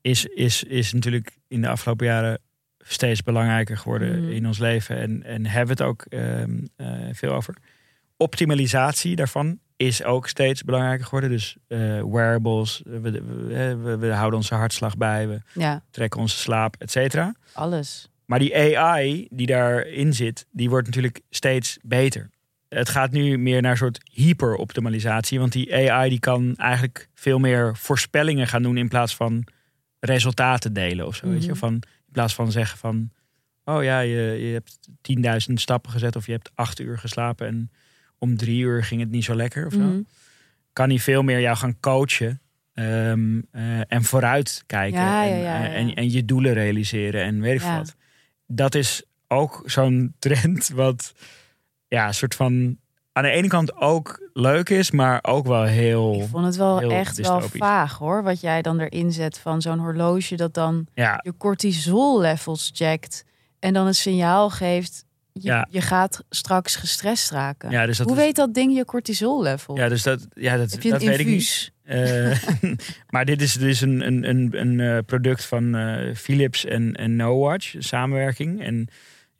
[0.01, 2.39] is, is, is natuurlijk in de afgelopen jaren
[2.79, 4.31] steeds belangrijker geworden Mhm.
[4.31, 4.97] in ons leven.
[4.97, 7.55] En, en hebben we het ook ehm, eh, veel over.
[8.17, 11.29] Optimalisatie daarvan is ook steeds belangrijker geworden.
[11.29, 16.37] Dus eh, wearables, we, we, we, we houden onze hartslag bij, we Ja, trekken onze
[16.37, 17.35] slaap, et cetera.
[17.53, 18.09] alles.
[18.25, 22.29] Maar die AI die daarin zit, die wordt natuurlijk steeds beter.
[22.69, 25.39] Het gaat nu meer naar een soort hyperoptimalisatie.
[25.39, 29.43] Want die AI die kan eigenlijk veel meer voorspellingen gaan doen in plaats van
[29.99, 31.29] resultaten delen of zo.
[31.29, 31.49] Weet je?
[31.49, 31.59] Mhm.
[31.59, 33.09] Van, in plaats van zeggen van,
[33.63, 34.15] oh ja, je,
[34.47, 34.77] je hebt
[35.49, 37.71] 10.000 stappen gezet of je hebt acht uur geslapen en
[38.17, 39.79] om drie uur ging het niet zo lekker of zo.
[39.79, 40.01] Mhm.
[40.73, 42.41] Kan hij veel meer jou gaan coachen
[42.73, 45.65] ehm, eh, en vooruit kijken Ja, en, ja, ja.
[45.69, 47.95] eh, En, en je doelen realiseren en weet ik wat.
[48.47, 51.13] Dat is ook zo'n trend wat
[51.95, 52.77] ja, een soort van
[53.11, 56.81] aan de ene kant ook leuk is, maar ook wel heel Ik vond het wel
[56.91, 58.23] echt wel vaag hoor.
[58.23, 63.23] Wat jij dan erin zet van zo'n horloge dat dan ja, je cortisol levels checkt.
[63.59, 65.67] En dan het signaal geeft, je, Ja.
[65.69, 67.71] je gaat straks gestrest raken.
[67.71, 69.77] ja, dus dat Hoe is- weet dat ding je cortisol level?
[69.77, 71.71] ja, dus dat, ja, dat, Heb je dat een weet ik niet.
[71.83, 72.37] Eh,
[73.13, 77.15] maar dit is dus een, een, een, een eh, product van eh, Philips en, en
[77.15, 78.63] No Watch, samenwerking.
[78.63, 78.87] En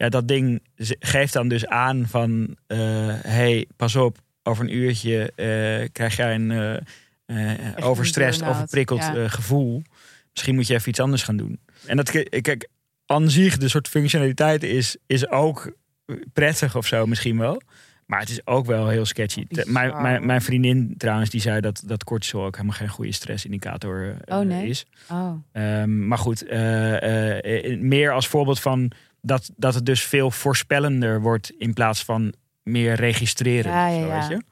[0.06, 0.62] ja, dat ding
[1.00, 2.78] geeft dan dus aan van, eh,
[3.22, 6.82] hey, pas op, over een uurtje eh, krijg jij een
[7.26, 9.28] eh, overstrest, overprikkeld ja.
[9.28, 9.84] gevoel.
[10.32, 11.60] Misschien moet je even iets anders gaan doen.
[11.86, 12.68] En dat, kijk,
[13.06, 15.72] aan zich, de soort functionaliteit is, is ook
[16.34, 17.62] prettig of zo misschien wel.
[18.06, 19.46] Maar het is ook wel heel sketchy.
[19.63, 24.38] Mijn, mijn, vriendin trouwens, die zei dat, dat cortisol ook helemaal geen goede stressindicator eh,
[24.38, 24.68] Oh, nee?
[24.68, 24.86] is.
[25.12, 26.50] Oh, Ehm, maar goed,
[27.80, 28.91] meer als voorbeeld van
[29.26, 32.34] dat, dat het dus veel voorspellender wordt in plaats van
[32.64, 33.72] meer registreren.
[33.72, 34.28] Ja, of ja, zo, ja.
[34.28, 34.44] Weet je?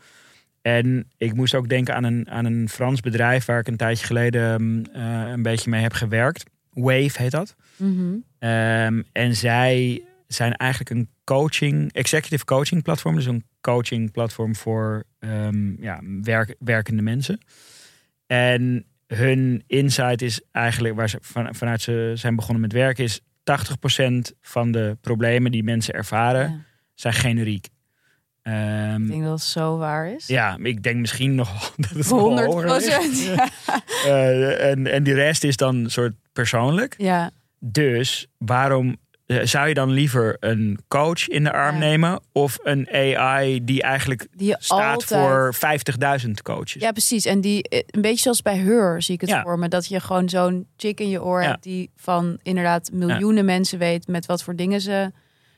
[0.62, 4.06] En ik moest ook denken aan een, aan een Frans bedrijf waar ik een tijdje
[4.06, 6.44] geleden mm, eh, een beetje mee heb gewerkt.
[6.70, 7.56] Wave heet dat.
[7.78, 8.16] mhm.
[8.40, 13.16] Ehm, en zij zijn eigenlijk een coaching, executive coaching platform.
[13.16, 17.40] Dus een coaching platform voor ehm, ja, werk, werkende mensen.
[18.28, 23.22] En hun insight is eigenlijk, waar ze van, vanuit ze zijn begonnen met werken, is
[23.44, 26.58] 80% van de problemen die mensen ervaren, Ja.
[26.94, 27.68] zijn generiek.
[28.42, 30.28] Ehm, Ik denk dat het zo waar is.
[30.28, 32.72] ja, ik denk misschien nog dat het wel 100 hoger is.
[32.72, 33.18] procent.
[33.24, 33.50] Ja.
[34.06, 36.96] Eh, en, en die rest is dan soort persoonlijk.
[36.98, 37.32] ja.
[37.66, 41.80] Dus waarom zou je dan liever een coach in de arm Ja.
[41.80, 45.22] nemen of een AI die eigenlijk Die staat altijd...
[45.22, 45.56] voor
[46.26, 46.82] 50.000 coaches?
[46.82, 47.26] Ja, precies.
[47.26, 49.42] En die, eh, een beetje zoals bij Her zie ik het Ja.
[49.42, 49.68] voor me.
[49.68, 51.48] Dat je gewoon zo'n chick in je oor Ja.
[51.50, 55.12] hebt die van inderdaad miljoenen mensen weet met wat voor dingen ze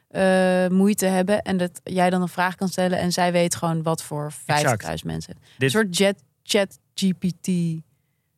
[0.09, 1.41] eh, moeite hebben.
[1.41, 5.05] En dat jij dan een vraag kan stellen en zij weet gewoon wat voor 50.000
[5.05, 5.33] mensen.
[5.35, 7.47] Een Dit- soort jet, chat GPT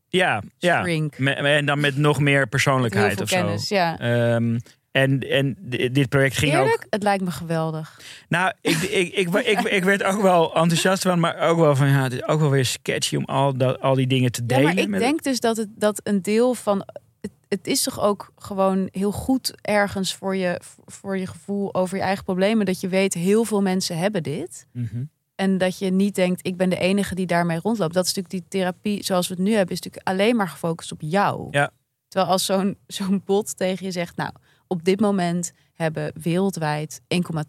[0.10, 0.82] ja, ja.
[0.82, 1.14] shrink.
[1.16, 3.36] En dan met nog meer persoonlijkheid of zo.
[3.36, 4.00] kennis, ja.
[4.00, 4.58] Ehm,
[5.02, 6.86] en, en di- dit project ging Eerlijk, ook.
[6.90, 8.02] het lijkt me geweldig.
[8.30, 11.88] Nou, ik, ik, ik, ik, ik, werd ook wel enthousiast van, maar ook wel van
[11.88, 14.48] ja, het is ook wel weer sketchy om al, dat, al die dingen te Ja,
[14.48, 14.64] delen.
[14.64, 16.86] maar ik met- denk dus dat het dat een deel van.
[17.22, 21.98] Het, het is toch ook gewoon heel goed ergens voor je, voor je gevoel over
[21.98, 22.66] je eigen problemen.
[22.66, 24.66] Dat je weet, heel veel mensen hebben dit.
[24.74, 25.04] Mhm.
[25.36, 27.94] En dat je niet denkt, ik ben de enige die daarmee rondloopt.
[27.94, 30.92] Dat is natuurlijk die therapie zoals we het nu hebben, is natuurlijk alleen maar gefocust
[30.92, 31.48] op jou.
[31.52, 31.72] Ja.
[32.08, 34.32] Terwijl als zo'n zo'n bot tegen je zegt, nou,
[34.68, 37.08] op dit moment hebben wereldwijd 1,2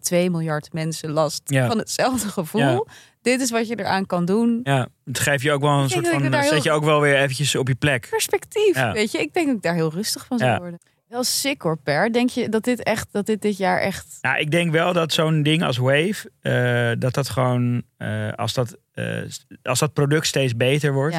[0.09, 1.67] miljard mensen last Ja.
[1.67, 2.61] van hetzelfde gevoel.
[2.61, 2.83] Ja.
[3.21, 4.59] Dit is wat je eraan kan doen.
[4.63, 6.21] Ja, het geeft je ook wel een Ik soort van.
[6.21, 8.07] Zet heel- je ook wel weer eventjes op je plek.
[8.09, 8.91] Perspectief, Ja.
[8.91, 9.17] weet je.
[9.17, 10.79] Ik denk dat ik daar heel rustig van zou worden.
[11.07, 12.13] Wel sick hoor, Per.
[12.13, 14.17] Denk je dat dit echt, dat dit dit jaar echt...
[14.21, 18.53] Nou, ik denk wel dat zo'n ding als Wave, eh, dat dat gewoon, eh, als,
[18.53, 19.21] dat, eh,
[19.63, 21.17] als dat product steeds beter wordt,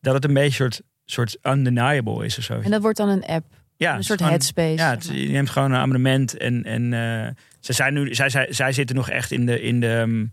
[0.00, 2.60] dat het een beetje soort, soort undeniable is of zo.
[2.60, 3.44] En dat wordt dan een app.
[3.76, 4.74] Ja, een soort gewoon- headspace.
[4.76, 7.28] Ja, het- je neemt gewoon een abonnement en, en eh,
[7.60, 10.24] ze zijn nu, zij, zij, zij zitten nog echt in de, in de ehm,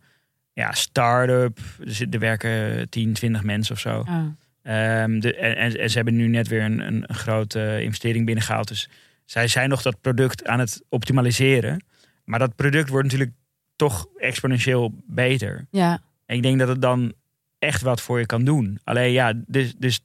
[0.54, 1.58] ja, start-up.
[1.86, 4.04] Er, zit- er werken 10, 20 mensen of zo.
[4.06, 4.26] Ah.
[4.64, 8.68] Ehm, de, en, en, ze hebben nu net weer een, een, een grote investering binnengehaald.
[8.68, 8.90] Dus
[9.26, 11.84] zij zijn nog dat product aan het optimaliseren.
[12.26, 13.36] Maar dat product wordt natuurlijk
[13.76, 15.66] toch exponentieel beter.
[15.72, 16.02] ja.
[16.26, 17.14] En ik denk dat het dan
[17.60, 18.80] echt wat voor je kan doen.
[18.84, 20.00] Alleen ja, dus, dus,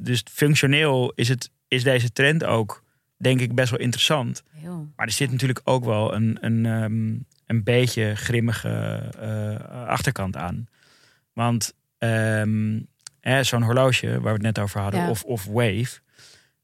[0.00, 2.82] dus functioneel is, het, is deze trend ook,
[3.16, 4.42] denk ik, best wel interessant.
[4.50, 4.88] Heel.
[4.96, 7.14] Maar er zit natuurlijk ook wel een, een, ehm,
[7.46, 8.68] een beetje grimmige
[9.20, 10.66] eh, achterkant aan.
[11.32, 11.74] Want
[13.20, 15.10] hè, zo'n horloge waar we het net over hadden, Ja.
[15.10, 16.00] of, of Wave.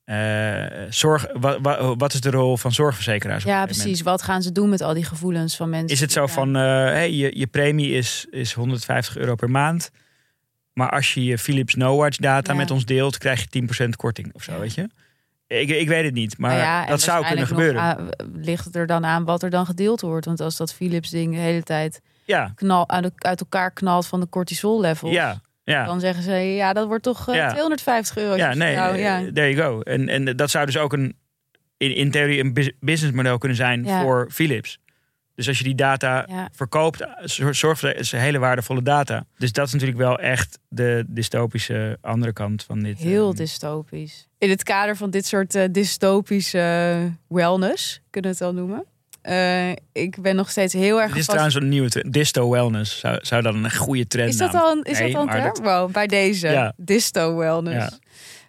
[0.05, 3.45] eh, zorg, wa, wa- wat is de rol van zorgverzekeraars?
[3.45, 4.03] Ja, precies.
[4.03, 5.89] Wat gaan ze doen met al die gevoelens van mensen?
[5.89, 6.27] is het zo Ja.
[6.29, 9.91] van, eh, hey, je, je premie is, is 150 euro per maand.
[10.79, 12.59] Maar als je je Philips No Watch data Ja.
[12.59, 14.89] met ons deelt, krijg je 10% korting of zo, weet je?
[15.47, 17.81] Ik, ik weet het niet, maar Nou ja, dat zou kunnen gebeuren.
[17.83, 20.27] ah, ligt het er dan aan wat er dan gedeeld wordt?
[20.27, 24.29] Want als dat Philips ding de hele tijd ja, knal, uit, elkaar knalt van de
[24.29, 25.85] cortisol level, ja, ja.
[25.85, 27.51] dan zeggen ze ja, dat wordt toch eh, Ja.
[27.51, 28.37] 250 euro.
[28.37, 29.21] Ja, nee, Nou, ja.
[29.21, 29.81] eh, there you go.
[29.81, 31.17] En, en dat zou dus ook een,
[31.77, 34.79] in, in theorie een bus- businessmodel kunnen zijn voor Philips.
[35.39, 36.49] Dus als je die data Ja.
[36.53, 39.25] verkoopt, zor- zorgt voor is hele waardevolle data.
[39.37, 42.99] Dus dat is natuurlijk wel echt de dystopische andere kant van dit.
[42.99, 44.29] Heel ehm, dystopisch.
[44.39, 48.85] In het kader van dit soort eh, dystopische wellness, kunnen we het wel noemen.
[49.23, 52.11] Eh, ik ben nog steeds heel erg Dit is gevast- trouwens een nieuwe.
[52.11, 55.15] Disto wellness zou, zou dan een goede trend Is dat al een, is Nee, dat
[55.17, 55.65] al een maar term?
[55.65, 56.49] dat- Wow, bij deze.
[56.49, 56.73] Ja.
[56.77, 57.99] Disto wellness.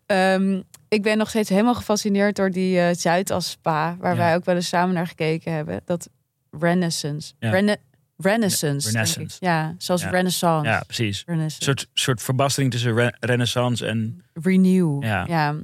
[0.05, 4.17] Ehm, ik ben nog steeds helemaal gefascineerd door die eh Zuidas spa, waar Ja.
[4.17, 5.81] wij ook wel eens samen naar gekeken hebben.
[5.85, 6.09] Dat
[6.51, 7.33] Renaissance.
[7.39, 7.49] Ja.
[7.51, 7.75] Rena-
[8.17, 9.37] Renaissance.
[9.39, 10.09] Ja, zoals Ja.
[10.09, 10.69] Renaissance.
[10.69, 11.23] Ja, precies.
[11.25, 14.23] Een soort, soort verbastering tussen re- renaissance en...
[14.33, 15.03] Renew.
[15.03, 15.25] Ja.
[15.27, 15.55] Ja.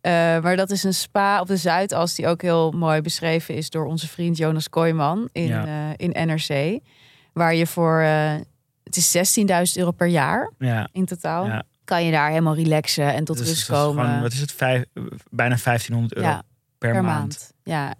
[0.00, 0.10] Eh,
[0.42, 3.86] maar dat is een spa op de Zuidas die ook heel mooi beschreven is door
[3.86, 6.80] onze vriend Jonas Kooijman in, eh, in NRC.
[7.32, 8.34] Waar je voor, eh,
[8.84, 11.62] het is 16.000 euro per jaar Ja, in totaal.
[11.84, 14.04] Kan je daar helemaal relaxen en tot Dus rust komen.
[14.04, 14.52] gewoon, wat is het?
[14.52, 14.84] Vijf,
[15.30, 16.28] bijna 1500 euro
[16.78, 17.18] per, per, maand.
[17.18, 17.52] maand.
[17.62, 17.94] Ja,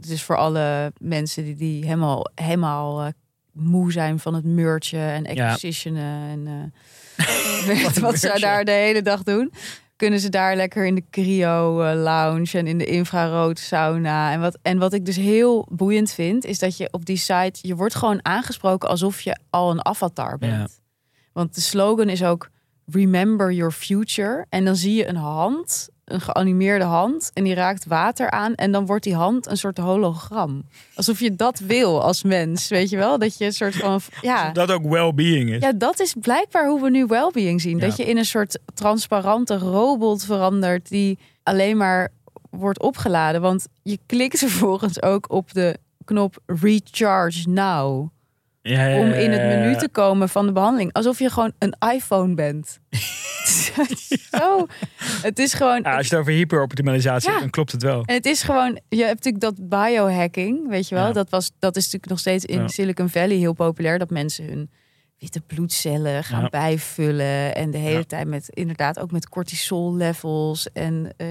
[0.00, 3.08] dus voor alle mensen die, die helemaal, helemaal eh,
[3.52, 9.02] moe zijn van het merchen en expositionen en eh, Wat wat ze daar de hele
[9.02, 9.52] dag doen.
[9.96, 14.32] Kunnen ze daar lekker in de cryo lounge en in de infrarood sauna.
[14.32, 17.58] En wat, en wat ik dus heel boeiend vind, is dat je op die site,
[17.60, 20.52] je wordt gewoon aangesproken alsof je al een avatar bent.
[20.52, 20.66] Ja.
[21.32, 22.50] Want de slogan is ook
[22.86, 24.46] Remember Your Future.
[24.48, 28.54] En dan zie je een hand, een geanimeerde hand, en die raakt water aan.
[28.54, 30.64] En dan wordt die hand een soort hologram.
[30.94, 33.18] Alsof je dat wil als mens, weet je wel?
[33.18, 34.50] Dat je een soort van, ja.
[34.52, 35.62] Dat ook well-being is.
[35.62, 37.78] Ja, dat is blijkbaar hoe we nu wellbeing zien.
[37.78, 37.86] Ja.
[37.86, 42.12] Dat je in een soort transparante robot verandert die alleen maar
[42.50, 43.40] wordt opgeladen.
[43.40, 48.08] Want je klikt vervolgens ook op de knop Recharge Now.
[48.62, 50.92] Ja, ja, Om in het menu te komen van de behandeling.
[50.92, 52.78] Alsof je gewoon een iPhone bent.
[54.30, 54.66] Zo.
[55.22, 55.82] Het is gewoon...
[55.82, 58.02] Als je het over hyperoptimalisatie hebt, dan klopt het wel.
[58.04, 61.12] En het is gewoon, je hebt natuurlijk dat biohacking, weet je wel.
[61.12, 62.68] Dat, was, dat is natuurlijk nog steeds in.
[62.68, 63.98] Silicon Valley heel populair.
[63.98, 64.70] Dat mensen hun
[65.18, 67.54] witte bloedcellen gaan bijvullen.
[67.54, 71.26] En de hele tijd met, inderdaad ook met cortisol levels en eh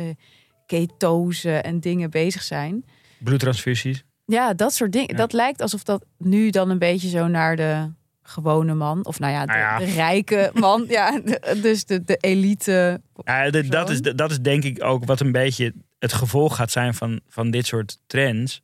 [0.66, 2.86] ketose en dingen bezig zijn.
[3.18, 4.04] Bloedtransfusies.
[4.32, 5.08] Ja, dat soort dingen.
[5.12, 5.16] Ja.
[5.18, 7.90] Dat lijkt alsof dat nu dan een beetje zo naar de
[8.24, 9.06] gewone man.
[9.06, 9.78] Of nou ja, de, Nou ja.
[9.78, 10.86] de rijke man.
[10.88, 13.02] ja, de- dus de, de elite.
[13.24, 16.72] Ja, de- dat, is, dat is denk ik ook wat een beetje het gevolg gaat
[16.72, 18.62] zijn van, van dit soort trends.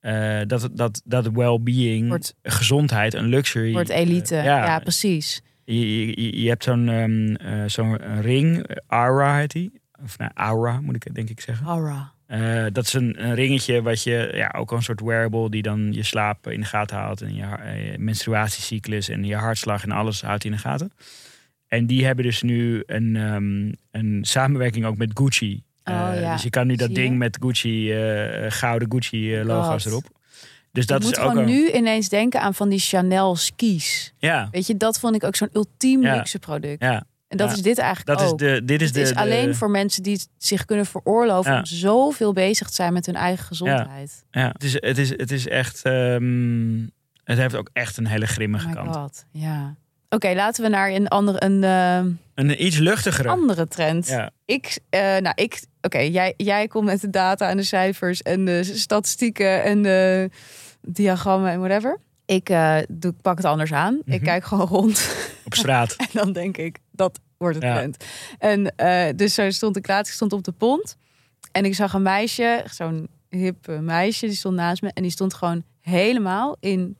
[0.00, 3.72] Eh, dat, dat, dat well-being, Wordt- gezondheid, een luxury.
[3.72, 4.36] Wordt elite.
[4.36, 4.78] eh, ja.
[4.78, 5.42] precies.
[5.64, 9.80] Je, je, je hebt zo'n ehm, eh, zo'n ring, Aura heet die.
[10.04, 11.66] Of nou, Aura moet ik denk ik zeggen.
[11.66, 12.12] Aura.
[12.28, 15.92] Eh, dat is een, een ringetje wat je, ja, ook een soort wearable die dan
[15.92, 17.20] je slaap in de gaten houdt.
[17.20, 20.92] En je, eh, je menstruatiecyclus en je hartslag en alles houdt in de gaten.
[21.66, 25.62] En die hebben dus nu een, ehm, een samenwerking ook met Gucci.
[25.84, 26.32] Oh, Eh, ja.
[26.32, 27.92] Dus je kan nu dat ding met Gucci,
[28.48, 29.92] gouden Gucci eh, logo's God.
[29.92, 30.04] erop.
[30.72, 33.36] Dus dat ik moet is ook gewoon al- nu ineens denken aan van die Chanel
[33.36, 34.12] skis.
[34.18, 36.14] Ja, Weet je, dat vond ik ook zo'n ultiem Ja.
[36.16, 36.82] luxe product.
[36.82, 37.04] ja.
[37.28, 37.54] En dat Ja.
[37.56, 40.02] is dit eigenlijk Dat is de, dit is het de, is de- alleen voor mensen
[40.02, 41.58] die zich kunnen veroorloven Ja.
[41.58, 44.24] om zoveel bezig te zijn met hun eigen gezondheid.
[44.30, 45.82] Ja, het is, het is, het is echt.
[45.82, 46.80] ehm,
[47.24, 48.96] het heeft ook echt een hele Oh grimmige my kant.
[48.96, 49.74] god, ja.
[50.10, 53.28] Oké, laten we naar een andere, een, eh, Een iets luchtigere.
[53.28, 54.16] andere trend.
[54.44, 58.44] Ik, eh, nou, ik, oké, jij, jij komt met de data en de cijfers en
[58.44, 60.30] de statistieken en de
[60.82, 61.98] diagrammen en whatever.
[62.28, 63.94] Ik eh, doe, pak het anders aan.
[63.94, 64.24] Ik Mhm.
[64.24, 65.96] kijk gewoon rond Op straat.
[65.96, 67.74] en dan denk ik, dat wordt het Ja.
[67.74, 68.04] trend.
[68.38, 70.96] En eh, dus zo stond ik laatst, ik stond op de pont
[71.52, 75.10] en ik zag een meisje, zo'n hip eh, meisje, die stond naast me en die
[75.10, 76.96] stond gewoon helemaal in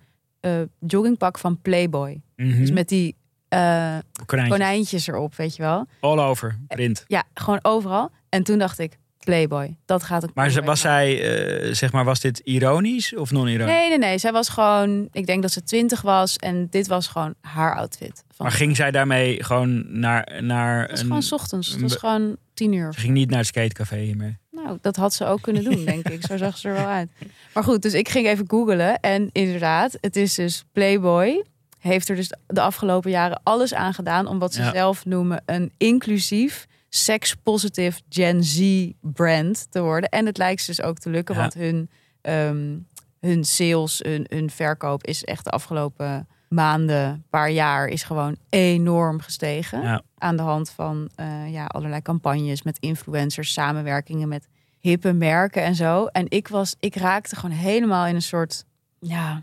[0.86, 2.20] joggingpak van Playboy.
[2.36, 2.58] Mhm.
[2.58, 3.16] Dus met die
[3.48, 4.52] eh, Konijntje.
[4.58, 5.86] konijntjes erop, weet je wel.
[6.00, 6.58] All over.
[6.68, 7.04] Print.
[7.06, 8.10] Ja, gewoon overal.
[8.28, 10.30] En toen dacht ik, Playboy, dat gaat ook.
[10.34, 10.76] Maar was maken.
[10.76, 11.32] zij,
[11.66, 13.74] eh, zeg maar, was dit ironisch of non-ironisch?
[13.74, 14.18] Nee, nee, nee.
[14.18, 18.24] Zij was gewoon, ik denk dat ze twintig was en dit was gewoon haar outfit.
[18.34, 21.06] Van, Maar ging zij daarmee gewoon naar, naar het was een...
[21.06, 21.70] gewoon 's ochtends.
[21.72, 22.92] Het was gewoon tien uur.
[22.92, 24.36] Ze ging niet naar het skatecafé hiermee.
[24.50, 26.24] Nou, dat had ze ook kunnen doen, denk ik.
[26.26, 27.10] Zo zag ze er wel uit.
[27.54, 29.00] Maar goed, dus ik ging even googlen.
[29.00, 31.44] En inderdaad, het is dus Playboy.
[31.78, 34.72] Heeft er dus de afgelopen jaren alles aan gedaan om wat ze Ja.
[34.72, 40.08] zelf noemen een inclusief, sex-positive Gen Z brand te worden.
[40.10, 41.40] En het lijkt ze dus ook te lukken, Ja.
[41.40, 42.76] want hun, ehm,
[43.20, 49.20] hun sales, hun, hun verkoop is echt de afgelopen maanden, paar jaar, is gewoon enorm
[49.20, 50.02] gestegen Ja.
[50.18, 54.48] aan de hand van eh, ja, allerlei campagnes met influencers, samenwerkingen met
[54.78, 56.06] hippe merken en zo.
[56.06, 58.64] En ik was, ik raakte gewoon helemaal in een soort
[59.00, 59.42] ja,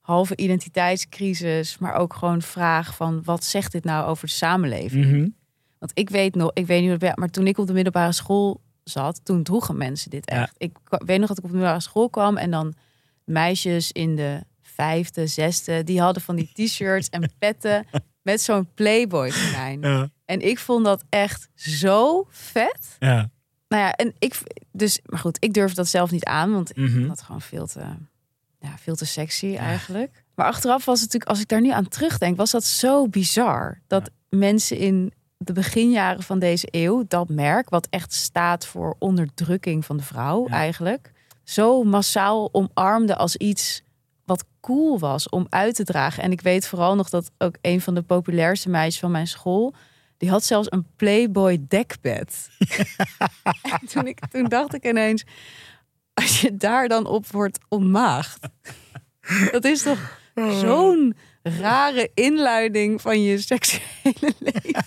[0.00, 5.04] halve identiteitscrisis, maar ook gewoon vraag van wat zegt dit nou over de samenleving?
[5.06, 5.28] Mhm.
[5.84, 8.12] Want ik weet nog, ik weet niet, hoe het- maar toen ik op de middelbare
[8.12, 10.42] school zat, toen droegen mensen dit Ja.
[10.42, 10.54] echt.
[10.58, 12.74] Ik weet nog dat ik op de middelbare school kwam en dan
[13.24, 17.86] meisjes in de vijfde, zesde, die hadden van die t-shirts en petten
[18.22, 19.80] met zo'n Playboy konijn.
[19.80, 20.08] Ja.
[20.24, 22.96] En ik vond dat echt zo vet.
[22.98, 23.30] Ja.
[23.68, 24.40] Nou ja, en ik,
[24.72, 26.92] dus, maar goed, ik durf dat zelf niet aan, want ik Mhm.
[26.92, 27.80] vond dat gewoon veel te,
[28.60, 30.24] ja, veel te sexy eigenlijk.
[30.34, 33.80] Maar achteraf was het natuurlijk, als ik daar nu aan terugdenk, was dat zo bizar.
[33.86, 35.12] Dat mensen in
[35.46, 40.46] de beginjaren van deze eeuw, dat merk, wat echt staat voor onderdrukking van de vrouw
[40.48, 40.54] Ja.
[40.54, 41.12] eigenlijk,
[41.44, 43.82] zo massaal omarmde als iets
[44.24, 46.22] wat cool was om uit te dragen.
[46.22, 49.74] En ik weet vooral nog dat ook een van de populairste meisjes van mijn school,
[50.16, 52.48] die had zelfs een Playboy dekbed.
[53.80, 55.24] en toen, ik, toen dacht ik ineens,
[56.14, 58.48] als je daar dan op wordt ontmaagd,
[59.50, 64.84] dat is toch zo'n rare inluiding van je seksuele leven.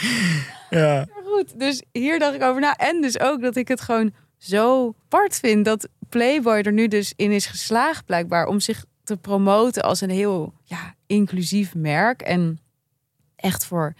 [0.70, 1.06] Ja.
[1.14, 2.76] Maar goed, dus hier dacht ik over na.
[2.76, 7.12] En dus ook dat ik het gewoon zo apart vind dat Playboy er nu dus
[7.16, 12.60] in is geslaagd blijkbaar om zich te promoten als een heel ja, inclusief merk en
[13.36, 13.94] echt voor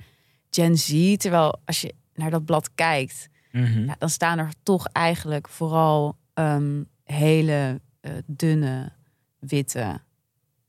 [0.51, 1.17] Gen Z.
[1.17, 3.85] Terwijl als je naar dat blad kijkt, Mhm.
[3.85, 8.93] ja, dan staan er toch eigenlijk vooral ehm, hele eh, dunne
[9.39, 10.01] witte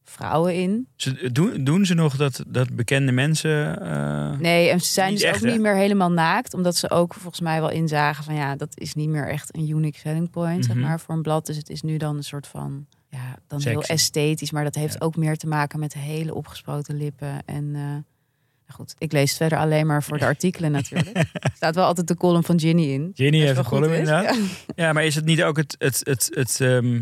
[0.10, 0.88] vrouwen in.
[0.96, 3.82] Ze, doen, doen ze nog dat, dat bekende mensen...
[3.82, 5.52] eh, Nee, en ze zijn dus echt, ook hè?
[5.52, 6.54] niet meer helemaal naakt.
[6.54, 9.70] Omdat ze ook volgens mij wel inzagen van ja, dat is niet meer echt een
[9.70, 10.84] unique selling point, zeg Mhm.
[10.86, 11.46] maar, voor een blad.
[11.46, 14.52] Dus het is nu dan een soort van, ja, dan heel esthetisch.
[14.52, 15.00] Maar dat heeft Ja.
[15.06, 17.38] ook meer te maken met hele opgesproten lippen.
[17.46, 21.18] En eh, nou goed, ik lees het verder alleen maar voor de artikelen natuurlijk.
[21.34, 23.12] Er staat wel altijd de column van Ginny in.
[23.14, 24.36] Ginny heeft een column inderdaad.
[24.36, 24.42] Ja.
[24.86, 27.02] Ja, maar is het niet ook het, het, het, het ehm,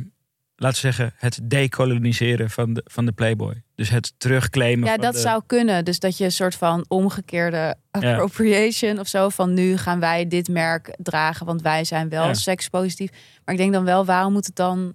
[0.60, 3.62] laten we zeggen, het decoloniseren van de, van de Playboy?
[3.76, 5.20] Dus het terugclaimen Ja, dat de...
[5.20, 5.86] zou kunnen.
[5.86, 9.30] Dus dat je een soort van omgekeerde appropriation of zo.
[9.30, 12.34] Van nu gaan wij dit merk dragen, want wij zijn wel Ja.
[12.34, 13.10] sekspositief.
[13.46, 14.94] Maar ik denk dan wel, waarom moet het dan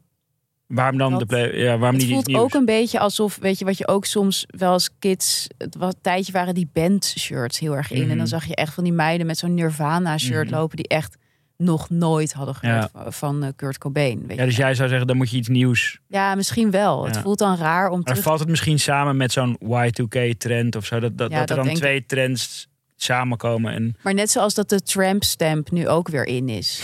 [0.66, 1.56] Waarom dan dat- de Play...
[1.58, 4.44] Ja, waarom Het niet voelt ook een beetje alsof, weet je, wat je ook soms
[4.46, 8.00] wel als kids, het was een tijdje waren die band-shirts heel erg in.
[8.02, 8.16] En Mhm.
[8.16, 10.54] dan zag je echt van die meiden met zo'n Nirvana-shirt Mhm.
[10.58, 11.16] lopen die echt
[11.62, 14.26] nog nooit hadden gehoord van- van eh, Kurt Cobain.
[14.26, 15.98] Weet Ja, dus jij zou zeggen, dan moet je iets nieuws.
[16.06, 17.04] ja, misschien wel.
[17.06, 20.84] Het voelt dan raar om Maar terug valt het misschien samen met zo'n Y2K-trend of
[20.86, 21.00] zo?
[21.00, 24.82] Dat, dat, Ja, dat er dan twee trends samenkomen en Maar net zoals dat de
[24.82, 26.80] tramp-stamp nu ook weer in is.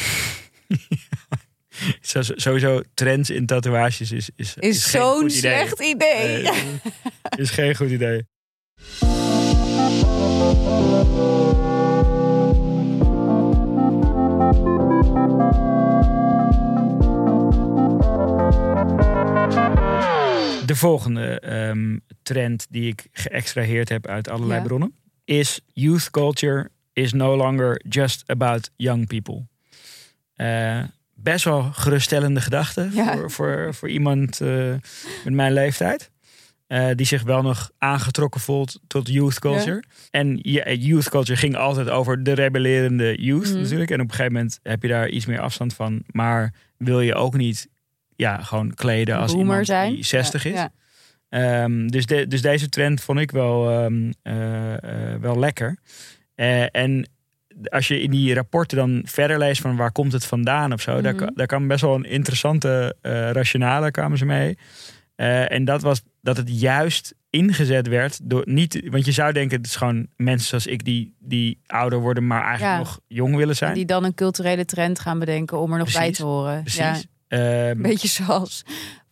[2.37, 5.31] sowieso trends in tatoeages is, is, Is, zo'n idee.
[5.39, 6.49] slecht idee.
[7.37, 8.27] Is geen goed idee.
[19.49, 24.67] De volgende ehm, trend die ik geëxtraheerd heb uit allerlei Ja.
[24.67, 24.93] bronnen
[25.25, 29.47] is youth culture is no longer just about young people.
[30.35, 30.83] Eh,
[31.15, 33.17] best wel geruststellende gedachte Ja.
[33.17, 34.75] voor, voor, voor iemand eh,
[35.25, 36.11] met mijn leeftijd.
[36.67, 39.83] Eh, die zich wel nog aangetrokken voelt tot youth culture.
[40.11, 43.61] En ja, youth culture ging altijd over de rebellerende youth Mhm.
[43.61, 43.91] natuurlijk.
[43.91, 46.03] En op een gegeven moment heb je daar iets meer afstand van.
[46.07, 47.69] Maar wil je ook niet
[48.19, 49.95] ja, gewoon kleden als Boomer iemand zijn.
[49.95, 50.57] die 60 Ja, is.
[50.57, 50.71] ja.
[51.29, 54.75] Ehm, dus, de, dus deze trend vond ik wel, ehm, eh,
[55.13, 55.79] eh, wel lekker.
[56.35, 57.09] Eh, en
[57.69, 61.01] als je in die rapporten dan verder leest van waar komt het vandaan of zo,
[61.01, 61.29] daar, Mhm.
[61.35, 62.97] daar kwam best wel een interessante
[63.33, 64.59] rationale kwamen ze mee.
[65.47, 69.67] En dat was dat het juist ingezet werd door niet, want je zou denken het
[69.67, 72.79] is gewoon mensen zoals ik die, die ouder worden, maar eigenlijk Ja.
[72.79, 73.75] nog jong willen zijn.
[73.75, 76.61] Die dan een culturele trend gaan bedenken om er nog bij te horen.
[76.61, 76.79] Precies.
[76.81, 76.97] Ja,
[77.29, 78.63] Een beetje zoals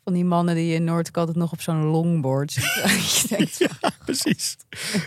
[0.04, 2.82] van die mannen die in Noord altijd nog op zo'n longboard zitten.
[3.36, 3.58] denkt,
[4.04, 4.56] precies.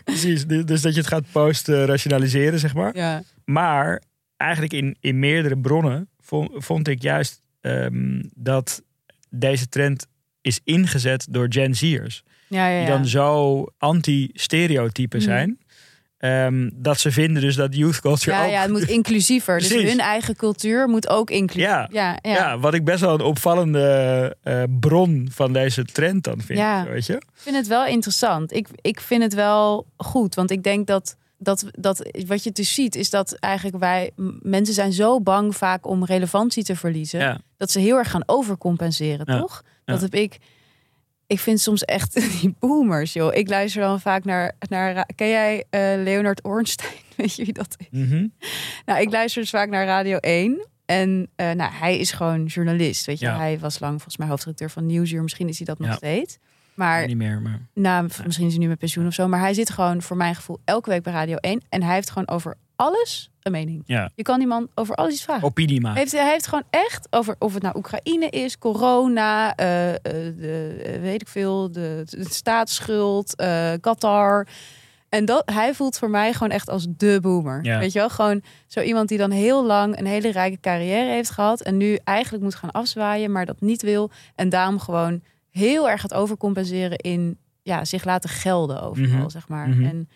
[0.03, 0.45] precies.
[0.47, 2.95] Dus dus dat je het gaat post-rationaliseren, zeg maar.
[2.95, 3.24] ja.
[3.45, 4.01] Maar
[4.38, 8.82] eigenlijk in, in meerdere bronnen vond, vond ik juist ehm, dat
[9.30, 10.07] deze trend
[10.41, 12.24] is ingezet door Gen Z'ers.
[12.47, 12.95] Ja, ja, Die ja.
[12.97, 15.28] dan zo anti-stereotypen Mhm.
[15.28, 15.60] zijn.
[16.20, 18.52] Ehm, dat ze vinden dus dat youth culture ja, ook...
[18.52, 19.60] ja, het moet inclusiever.
[19.60, 21.70] Dus hun eigen cultuur moet ook inclusief.
[21.70, 21.88] Ja.
[21.92, 22.32] Ja, ja.
[22.32, 22.60] ja.
[22.60, 26.60] wat ik best wel een opvallende eh, bron van deze trend dan vind.
[26.60, 26.86] Ja.
[26.86, 27.14] Weet je?
[27.14, 28.54] Ik vind het wel interessant.
[28.54, 30.36] Ik, ik vind het wel goed.
[30.36, 34.12] Want ik denk dat, dat, dat wat je dus ziet, is dat eigenlijk wij
[34.42, 37.44] mensen zijn zo bang vaak om relevantie te verliezen.
[37.58, 39.64] Dat ze heel erg gaan overcompenseren, toch?
[39.86, 40.38] Dat heb ik.
[41.30, 43.34] Ik vind soms echt die boomers, joh.
[43.36, 44.56] Ik luister dan vaak naar.
[44.70, 46.92] naar ken jij eh, Leonard Ornstein?
[47.18, 47.88] Weet je wie dat is?
[47.92, 48.28] Mhm.
[48.86, 50.68] Nou, ik luister dus vaak naar Radio 1.
[50.86, 53.06] En eh, nou, hij is gewoon journalist.
[53.06, 53.38] Weet je, Ja.
[53.38, 55.22] hij was lang volgens mij hoofdredacteur van Nieuwsuur.
[55.22, 56.38] Misschien is hij dat nog steeds.
[56.74, 57.60] Maar Niet meer, maar...
[57.74, 59.28] nou, misschien is hij nu met pensioen of zo.
[59.28, 61.62] Maar hij zit gewoon voor mijn gevoel elke week bij Radio 1.
[61.70, 63.84] En hij heeft gewoon over alles een mening.
[63.86, 64.10] Ja.
[64.16, 65.44] Je kan die man over alles iets vragen.
[65.48, 66.00] Opinie maken.
[66.00, 70.00] Heeft, hij heeft gewoon echt over of het nou Oekraïne is, corona, eh, eh,
[70.38, 73.36] de, eh, weet ik veel, de, de staatsschuld,
[73.82, 74.48] Qatar.
[75.10, 77.64] En dat, hij voelt voor mij gewoon echt als de boomer.
[77.64, 77.80] Ja.
[77.80, 78.10] Weet je wel?
[78.10, 81.62] Gewoon zo iemand die dan heel lang een hele rijke carrière heeft gehad.
[81.62, 84.10] En nu eigenlijk moet gaan afzwaaien, maar dat niet wil.
[84.36, 85.22] En daarom gewoon
[85.52, 89.30] heel erg gaat overcompenseren in ja, zich laten gelden overal, Mhm.
[89.30, 89.70] zeg maar.
[89.70, 89.86] Mhm.
[89.86, 90.10] En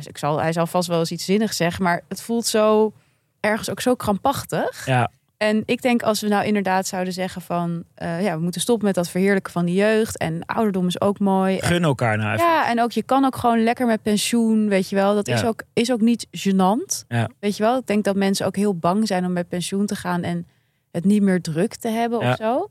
[0.00, 2.92] ik zal, hij zal vast wel eens iets zinnigs zeggen, maar het voelt zo
[3.40, 4.86] ergens ook zo krampachtig.
[4.86, 7.84] Ja, En ik denk als we nou inderdaad zouden zeggen van...
[7.94, 10.16] eh, ja, we moeten stoppen met dat verheerlijken van de jeugd.
[10.18, 11.56] En ouderdom is ook mooi.
[11.58, 12.46] En, gun elkaar nou even.
[12.46, 15.14] ja, en ook je kan ook gewoon lekker met pensioen, weet je wel.
[15.14, 17.28] Dat is, ook, is ook niet gênant, Ja.
[17.40, 17.78] weet je wel.
[17.78, 20.22] Ik denk dat mensen ook heel bang zijn om met pensioen te gaan...
[20.22, 20.46] en
[20.90, 22.30] het niet meer druk te hebben Ja.
[22.30, 22.70] of zo.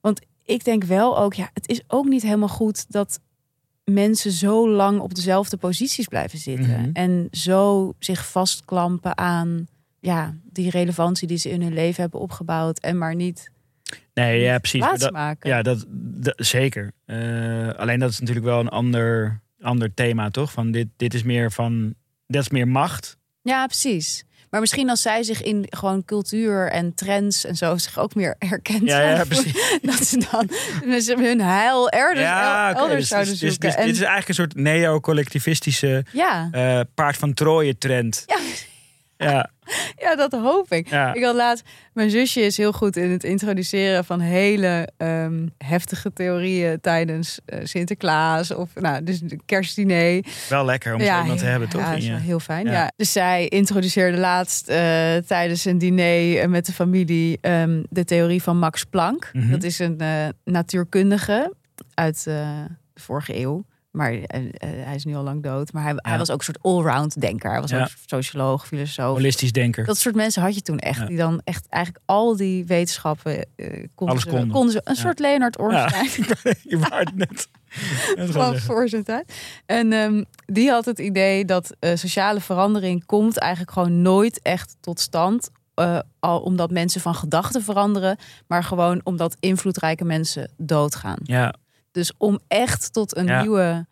[0.00, 2.90] Want ik denk wel ook, ja, het is ook niet helemaal goed...
[2.92, 3.20] dat
[3.88, 6.80] mensen zo lang op dezelfde posities blijven zitten.
[6.80, 6.90] Mhm.
[6.92, 9.66] En zo zich vastklampen aan
[10.00, 12.78] ja, die relevantie die ze in hun leven hebben opgebouwd.
[12.78, 13.50] En maar niet
[14.14, 14.80] Nee, ja, precies.
[14.80, 15.50] Maar plaats dat- maken.
[15.50, 16.92] Ja, dat, dat- zeker.
[17.04, 20.52] Eh, alleen dat is natuurlijk wel een ander, ander thema, toch?
[20.52, 21.94] Van dit, dit is meer van.
[22.26, 23.16] Dat is meer macht.
[23.42, 24.24] Ja, precies.
[24.50, 28.34] Maar misschien als zij zich in gewoon cultuur en trends en zo zich ook meer
[28.38, 29.78] herkend Ja, precies.
[29.82, 30.50] dat ze dan
[30.84, 33.76] dus hun heil elders, ja, elders dus- zouden dus- zoeken.
[33.76, 38.24] En- dit is eigenlijk een soort neo-collectivistische ja, eh, paard van Troje trend.
[38.26, 38.36] Ja.
[39.16, 39.50] Ja,
[40.04, 40.88] ja, dat hoop ik.
[40.88, 41.14] ja.
[41.14, 46.12] Ik had laatst, mijn zusje is heel goed in het introduceren van hele ehm, heftige
[46.12, 50.24] theorieën tijdens eh, Sinterklaas of nou, dus de kerstdiner.
[50.48, 51.80] wel lekker om zo iemand te hebben, toch?
[51.80, 52.66] Ja, is wel heel fijn.
[52.66, 52.72] Ja.
[52.72, 52.92] Ja.
[52.96, 58.42] Dus zij introduceerde laatst eh, tijdens een diner eh, met de familie ehm, de theorie
[58.42, 59.30] van Max Planck.
[59.32, 59.50] Mhm.
[59.50, 60.00] Dat is een
[60.44, 61.54] natuurkundige
[61.94, 62.64] uit de
[62.94, 63.64] vorige eeuw.
[63.98, 65.72] Maar eh, eh, hij is nu al lang dood.
[65.72, 67.50] Maar hij, hij was ook een soort allround denker.
[67.50, 67.80] Hij was Ja.
[67.82, 69.16] ook socioloog, filosoof.
[69.16, 69.84] Holistisch denker.
[69.84, 70.98] Dat soort mensen had je toen echt.
[70.98, 71.06] Ja.
[71.06, 74.48] Die dan echt eigenlijk al die wetenschappen eh, konden, Alles ze, konden.
[74.50, 74.80] konden ze.
[74.84, 76.08] Een soort Leonard Ornstein.
[76.62, 77.48] je waard net.
[78.16, 79.32] gewoon voor zijn tijd.
[79.66, 85.00] En ehm, die had het idee dat sociale verandering komt eigenlijk gewoon nooit echt tot
[85.00, 85.50] stand.
[86.20, 91.18] al omdat mensen van gedachten veranderen, maar gewoon omdat invloedrijke mensen doodgaan.
[91.22, 91.54] Ja,
[91.98, 93.40] Dus om echt tot een Ja.
[93.40, 93.86] nieuwe, ja,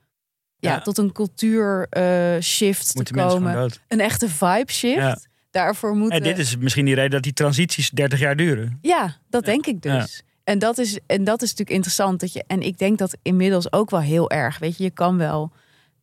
[0.72, 0.80] Ja.
[0.80, 4.96] tot een cultuur eh, shift te moeten komen, een echte vibe shift.
[4.96, 5.18] Ja.
[5.50, 8.78] Daarvoor moeten En dit is misschien die reden dat die transities 30 jaar duren.
[8.80, 10.22] Ja, dat denk ik dus.
[10.44, 12.20] En, dat is, en dat is natuurlijk interessant.
[12.20, 14.58] Dat je, en ik denk dat inmiddels ook wel heel erg.
[14.58, 15.52] Weet je, je kan wel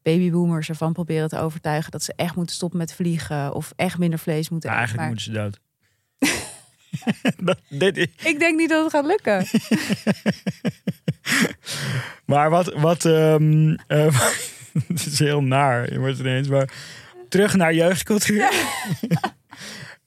[0.01, 3.53] babyboomers ervan proberen te overtuigen dat ze echt moeten stoppen met vliegen.
[3.53, 4.97] Of echt minder vlees moeten Maar eten.
[4.99, 5.59] eigenlijk Maar moeten ze
[6.29, 6.41] dood.
[7.43, 9.45] Dat- dit is- ik denk niet dat het gaat lukken.
[12.25, 14.19] Maar wat, wat ehm, eh,
[14.87, 16.73] het is heel naar, je wordt het ineens, maar
[17.29, 18.51] terug naar jeugdcultuur.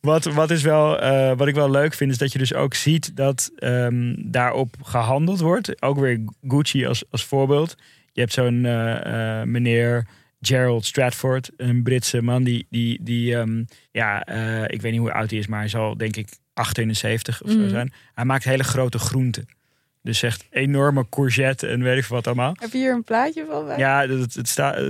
[0.00, 2.74] wat, wat, is wel, eh, wat ik wel leuk vind, is dat je dus ook
[2.74, 5.82] ziet dat ehm, daarop gehandeld wordt.
[5.82, 7.74] Ook weer Gucci als, als voorbeeld.
[8.12, 10.06] Je hebt zo'n eh, meneer
[10.40, 15.12] Gerald Stratford, een Britse man, die, die, die ehm, ja, eh, ik weet niet hoe
[15.12, 17.68] oud hij is, maar hij zal denk ik 78 of zo Mhm.
[17.68, 17.92] zijn.
[18.14, 19.48] Hij maakt hele grote groenten.
[20.02, 22.56] Dus echt enorme courgette en weet ik wat allemaal.
[22.60, 23.66] Heb je hier een plaatje van?
[23.66, 23.78] bij?
[23.78, 24.74] Ja, het, het staat.
[24.74, 24.80] eh,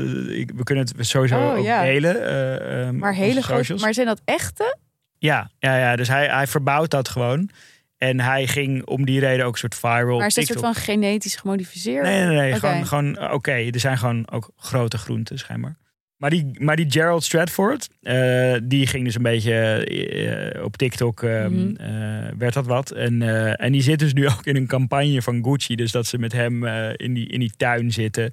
[0.55, 1.82] we kunnen het sowieso Oh, ook ja.
[1.82, 2.24] delen.
[2.26, 3.74] eh, ehm, Maar hele grote.
[3.74, 4.76] Maar zijn dat echte?
[5.18, 7.51] Ja, ja, ja, dus hij, hij verbouwt dat gewoon.
[7.99, 10.18] En hij ging om die reden ook een soort viral.
[10.18, 10.59] Maar is TikTok.
[10.59, 12.03] soort van genetisch gemodificeerd?
[12.05, 12.55] Nee, nee, nee.
[12.55, 13.53] Gewoon, gewoon eh, oké.
[13.53, 15.76] Er zijn gewoon ook grote groenten, schijnbaar.
[16.16, 21.22] Maar die, maar die Gerald Stratford, eh, die ging dus een beetje eh, op TikTok,
[21.22, 22.38] eh, Mhm.
[22.38, 22.90] werd dat wat.
[22.90, 23.22] En,
[23.57, 25.74] en die zit dus nu ook in een campagne van Gucci.
[25.76, 26.66] Dus dat ze met hem
[26.97, 28.32] in, die, in die tuin zitten.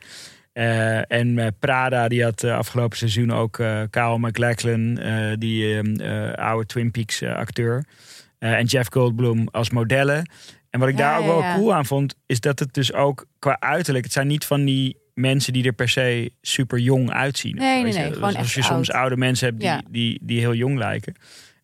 [1.07, 3.51] En Prada, die had afgelopen seizoen ook
[3.89, 7.84] Kyle MacLachlan, eh, die eh, eh, oude Twin Peaks acteur.
[8.44, 10.30] Eh, en Jeff Goldblum als modellen.
[10.70, 13.60] En wat ik daar ook wel cool aan vond, is dat het dus ook qua
[13.60, 17.56] uiterlijk, het zijn niet van die mensen die er per se super jong uitzien.
[17.56, 19.02] Nee, nee, nee, Dus gewoon als echt je soms oud.
[19.02, 19.82] oude mensen hebt die, Ja.
[19.89, 21.16] die, die heel jong lijken.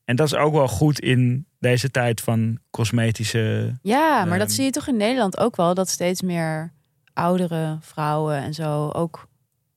[0.06, 3.74] En dat is ook wel goed in deze tijd van cosmetische.
[3.82, 4.56] Ja, maar dat Ehm.
[4.56, 5.74] zie je toch in Nederland ook wel.
[5.74, 6.74] Dat steeds meer
[7.14, 9.28] oudere vrouwen en zo ook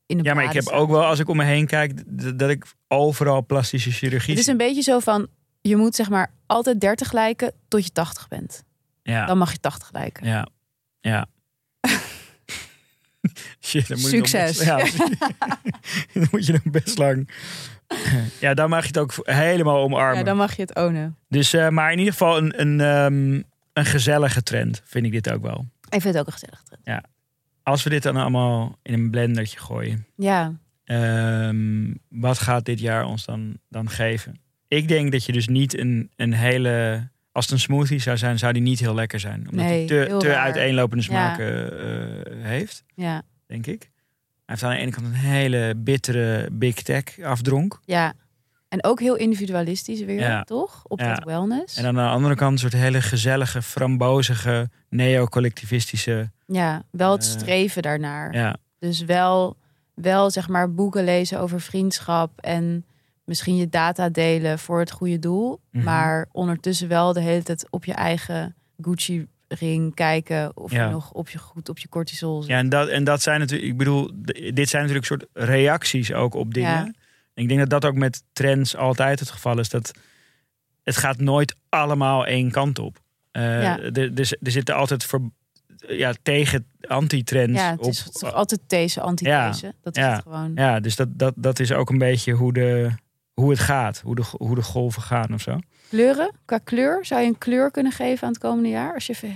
[0.06, 1.92] in de Ja, maar ik heb ook wel, als ik om me heen kijk,
[2.38, 4.30] dat ik overal plastische chirurgie.
[4.30, 5.26] Het is een beetje zo van,
[5.60, 8.62] je moet zeg maar altijd 30 lijken tot je 80 bent.
[9.02, 10.26] Ja, Dan mag je 80 lijken.
[10.26, 10.48] ja,
[11.00, 11.26] ja.
[13.60, 14.60] Shit, dan moet Succes.
[14.60, 15.06] Ik nog best, ja,
[16.20, 17.30] dan moet je nog best lang.
[18.40, 20.18] Ja, dan mag je het ook helemaal omarmen.
[20.18, 21.16] Ja, dan mag je het ownen.
[21.28, 23.42] Dus, eh, maar in ieder geval een, een, ehm,
[23.72, 25.66] een gezellige trend, vind ik dit ook wel.
[25.88, 27.06] Ik vind het ook een gezellig trend.
[27.62, 30.52] Als we dit dan allemaal in een blendertje gooien, Ja,
[30.84, 34.40] ehm, wat gaat dit jaar ons dan, dan geven?
[34.76, 37.08] Ik denk dat je dus niet een, een hele.
[37.32, 39.38] Als het een smoothie zou zijn, zou die niet heel lekker zijn.
[39.50, 41.08] Omdat Nee, hij te, te uiteenlopende Ja.
[41.10, 41.78] smaken
[42.26, 43.80] eh, heeft, ja, denk ik.
[43.82, 43.90] Hij
[44.44, 47.80] heeft aan de ene kant een hele bittere Big Tech afdronk.
[47.84, 48.12] ja.
[48.68, 50.42] En ook heel individualistisch weer, Ja.
[50.42, 50.82] toch?
[50.88, 51.14] Op Ja.
[51.14, 51.76] dat wellness.
[51.76, 56.30] En aan de andere kant een soort hele gezellige, frambozige, neo-collectivistische.
[56.46, 58.34] Ja, wel het Eh, streven daarnaar.
[58.34, 59.56] Ja, Dus wel,
[59.94, 62.84] wel zeg maar boeken lezen over vriendschap en
[63.24, 65.60] misschien je data delen voor het goede doel.
[65.70, 65.84] Mhm.
[65.84, 70.84] Maar ondertussen wel de hele tijd op je eigen Gucci ring kijken of Ja.
[70.84, 72.50] je nog op je goed op je cortisol zit.
[72.50, 74.10] ja en, dat, en dat zijn natuurlijk, ik bedoel,
[74.54, 76.70] dit zijn natuurlijk soort reacties ook op dingen.
[76.70, 76.92] Ja.
[77.34, 79.68] En ik denk dat dat ook met trends altijd het geval is.
[79.68, 79.92] Dat
[80.82, 83.00] het gaat nooit allemaal één kant op.
[83.30, 83.78] Eh, Ja.
[83.80, 85.20] er, er, er zitten altijd voor,
[85.88, 87.90] ja, tegen anti-trends Ja, het op.
[87.90, 89.74] is toch altijd deze, antithese.
[89.82, 90.12] Dat is Ja.
[90.12, 90.52] het gewoon.
[90.54, 92.90] Ja, dus dat, dat, dat is ook een beetje hoe, de,
[93.34, 94.00] hoe het gaat.
[94.00, 95.58] Hoe de, hoe de golven gaan of zo.
[95.88, 98.94] Kleuren, qua kleur, zou je een kleur kunnen geven aan het komende jaar?
[98.94, 99.28] Als je even,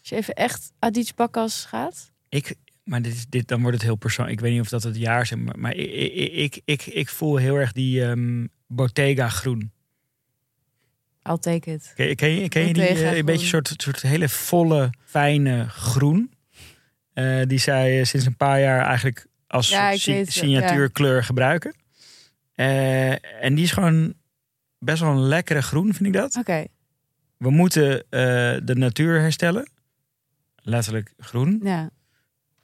[0.00, 2.10] als je even echt Adidas Bakkas gaat.
[2.28, 2.54] Ik,
[2.84, 4.36] maar dit, is- dit, dan wordt het heel persoonlijk.
[4.38, 7.36] Ik weet niet of dat het jaar is, maar, maar ik, ik, ik, ik, voel
[7.36, 9.72] heel erg die ehm, Bottega groen.
[11.28, 11.92] I'll take it.
[11.94, 16.32] Ken, je- ken ken je die eh, een beetje soort, soort hele volle, fijne groen?
[17.12, 21.74] Eh, die zij eh, sinds een paar jaar eigenlijk als Ja, si- signatuurkleur gebruiken.
[22.64, 24.14] Eh, en die is gewoon
[24.78, 26.36] best wel een lekkere groen, vind ik dat.
[26.36, 26.64] Oké,
[27.36, 28.00] We moeten eh,
[28.62, 29.70] de natuur herstellen.
[30.56, 31.60] Letterlijk groen.
[31.62, 31.90] ja.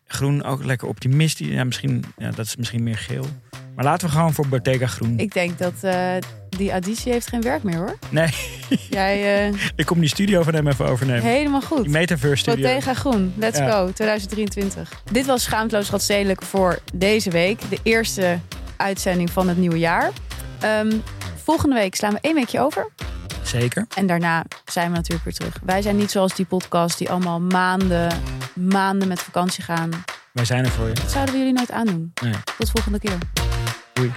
[0.08, 1.46] Groen ook lekker optimistisch.
[1.48, 3.26] Ja, misschien, ja, dat is misschien meer geel.
[3.74, 5.18] Maar laten we gewoon voor Bottega groen.
[5.18, 6.14] Ik denk dat eh,
[6.48, 7.98] die additie heeft geen werk meer hoor.
[8.10, 8.28] Nee,
[8.90, 11.22] Jij, ik kom die studio van hem even overnemen.
[11.22, 11.88] helemaal Die goed.
[11.88, 12.62] Metaverse studio.
[12.68, 13.70] Bottega Groen, let's Ja.
[13.70, 15.02] go, 2023.
[15.12, 17.60] Dit was Schaamteloos Radstedelijk voor deze week.
[17.70, 18.38] De eerste
[18.76, 20.10] uitzending van het nieuwe jaar.
[20.60, 20.92] Ehm,
[21.44, 22.88] volgende week slaan we één weekje over.
[23.42, 23.86] Zeker.
[23.94, 25.58] En daarna zijn we natuurlijk weer terug.
[25.64, 28.20] Wij zijn niet zoals die podcast die allemaal maanden,
[28.54, 29.90] maanden met vakantie gaan.
[30.32, 30.92] Wij zijn er voor je.
[30.92, 32.12] Dat zouden we jullie nooit aandoen.
[32.22, 32.34] Nee.
[32.58, 33.18] Tot volgende keer.
[33.92, 34.12] Doei.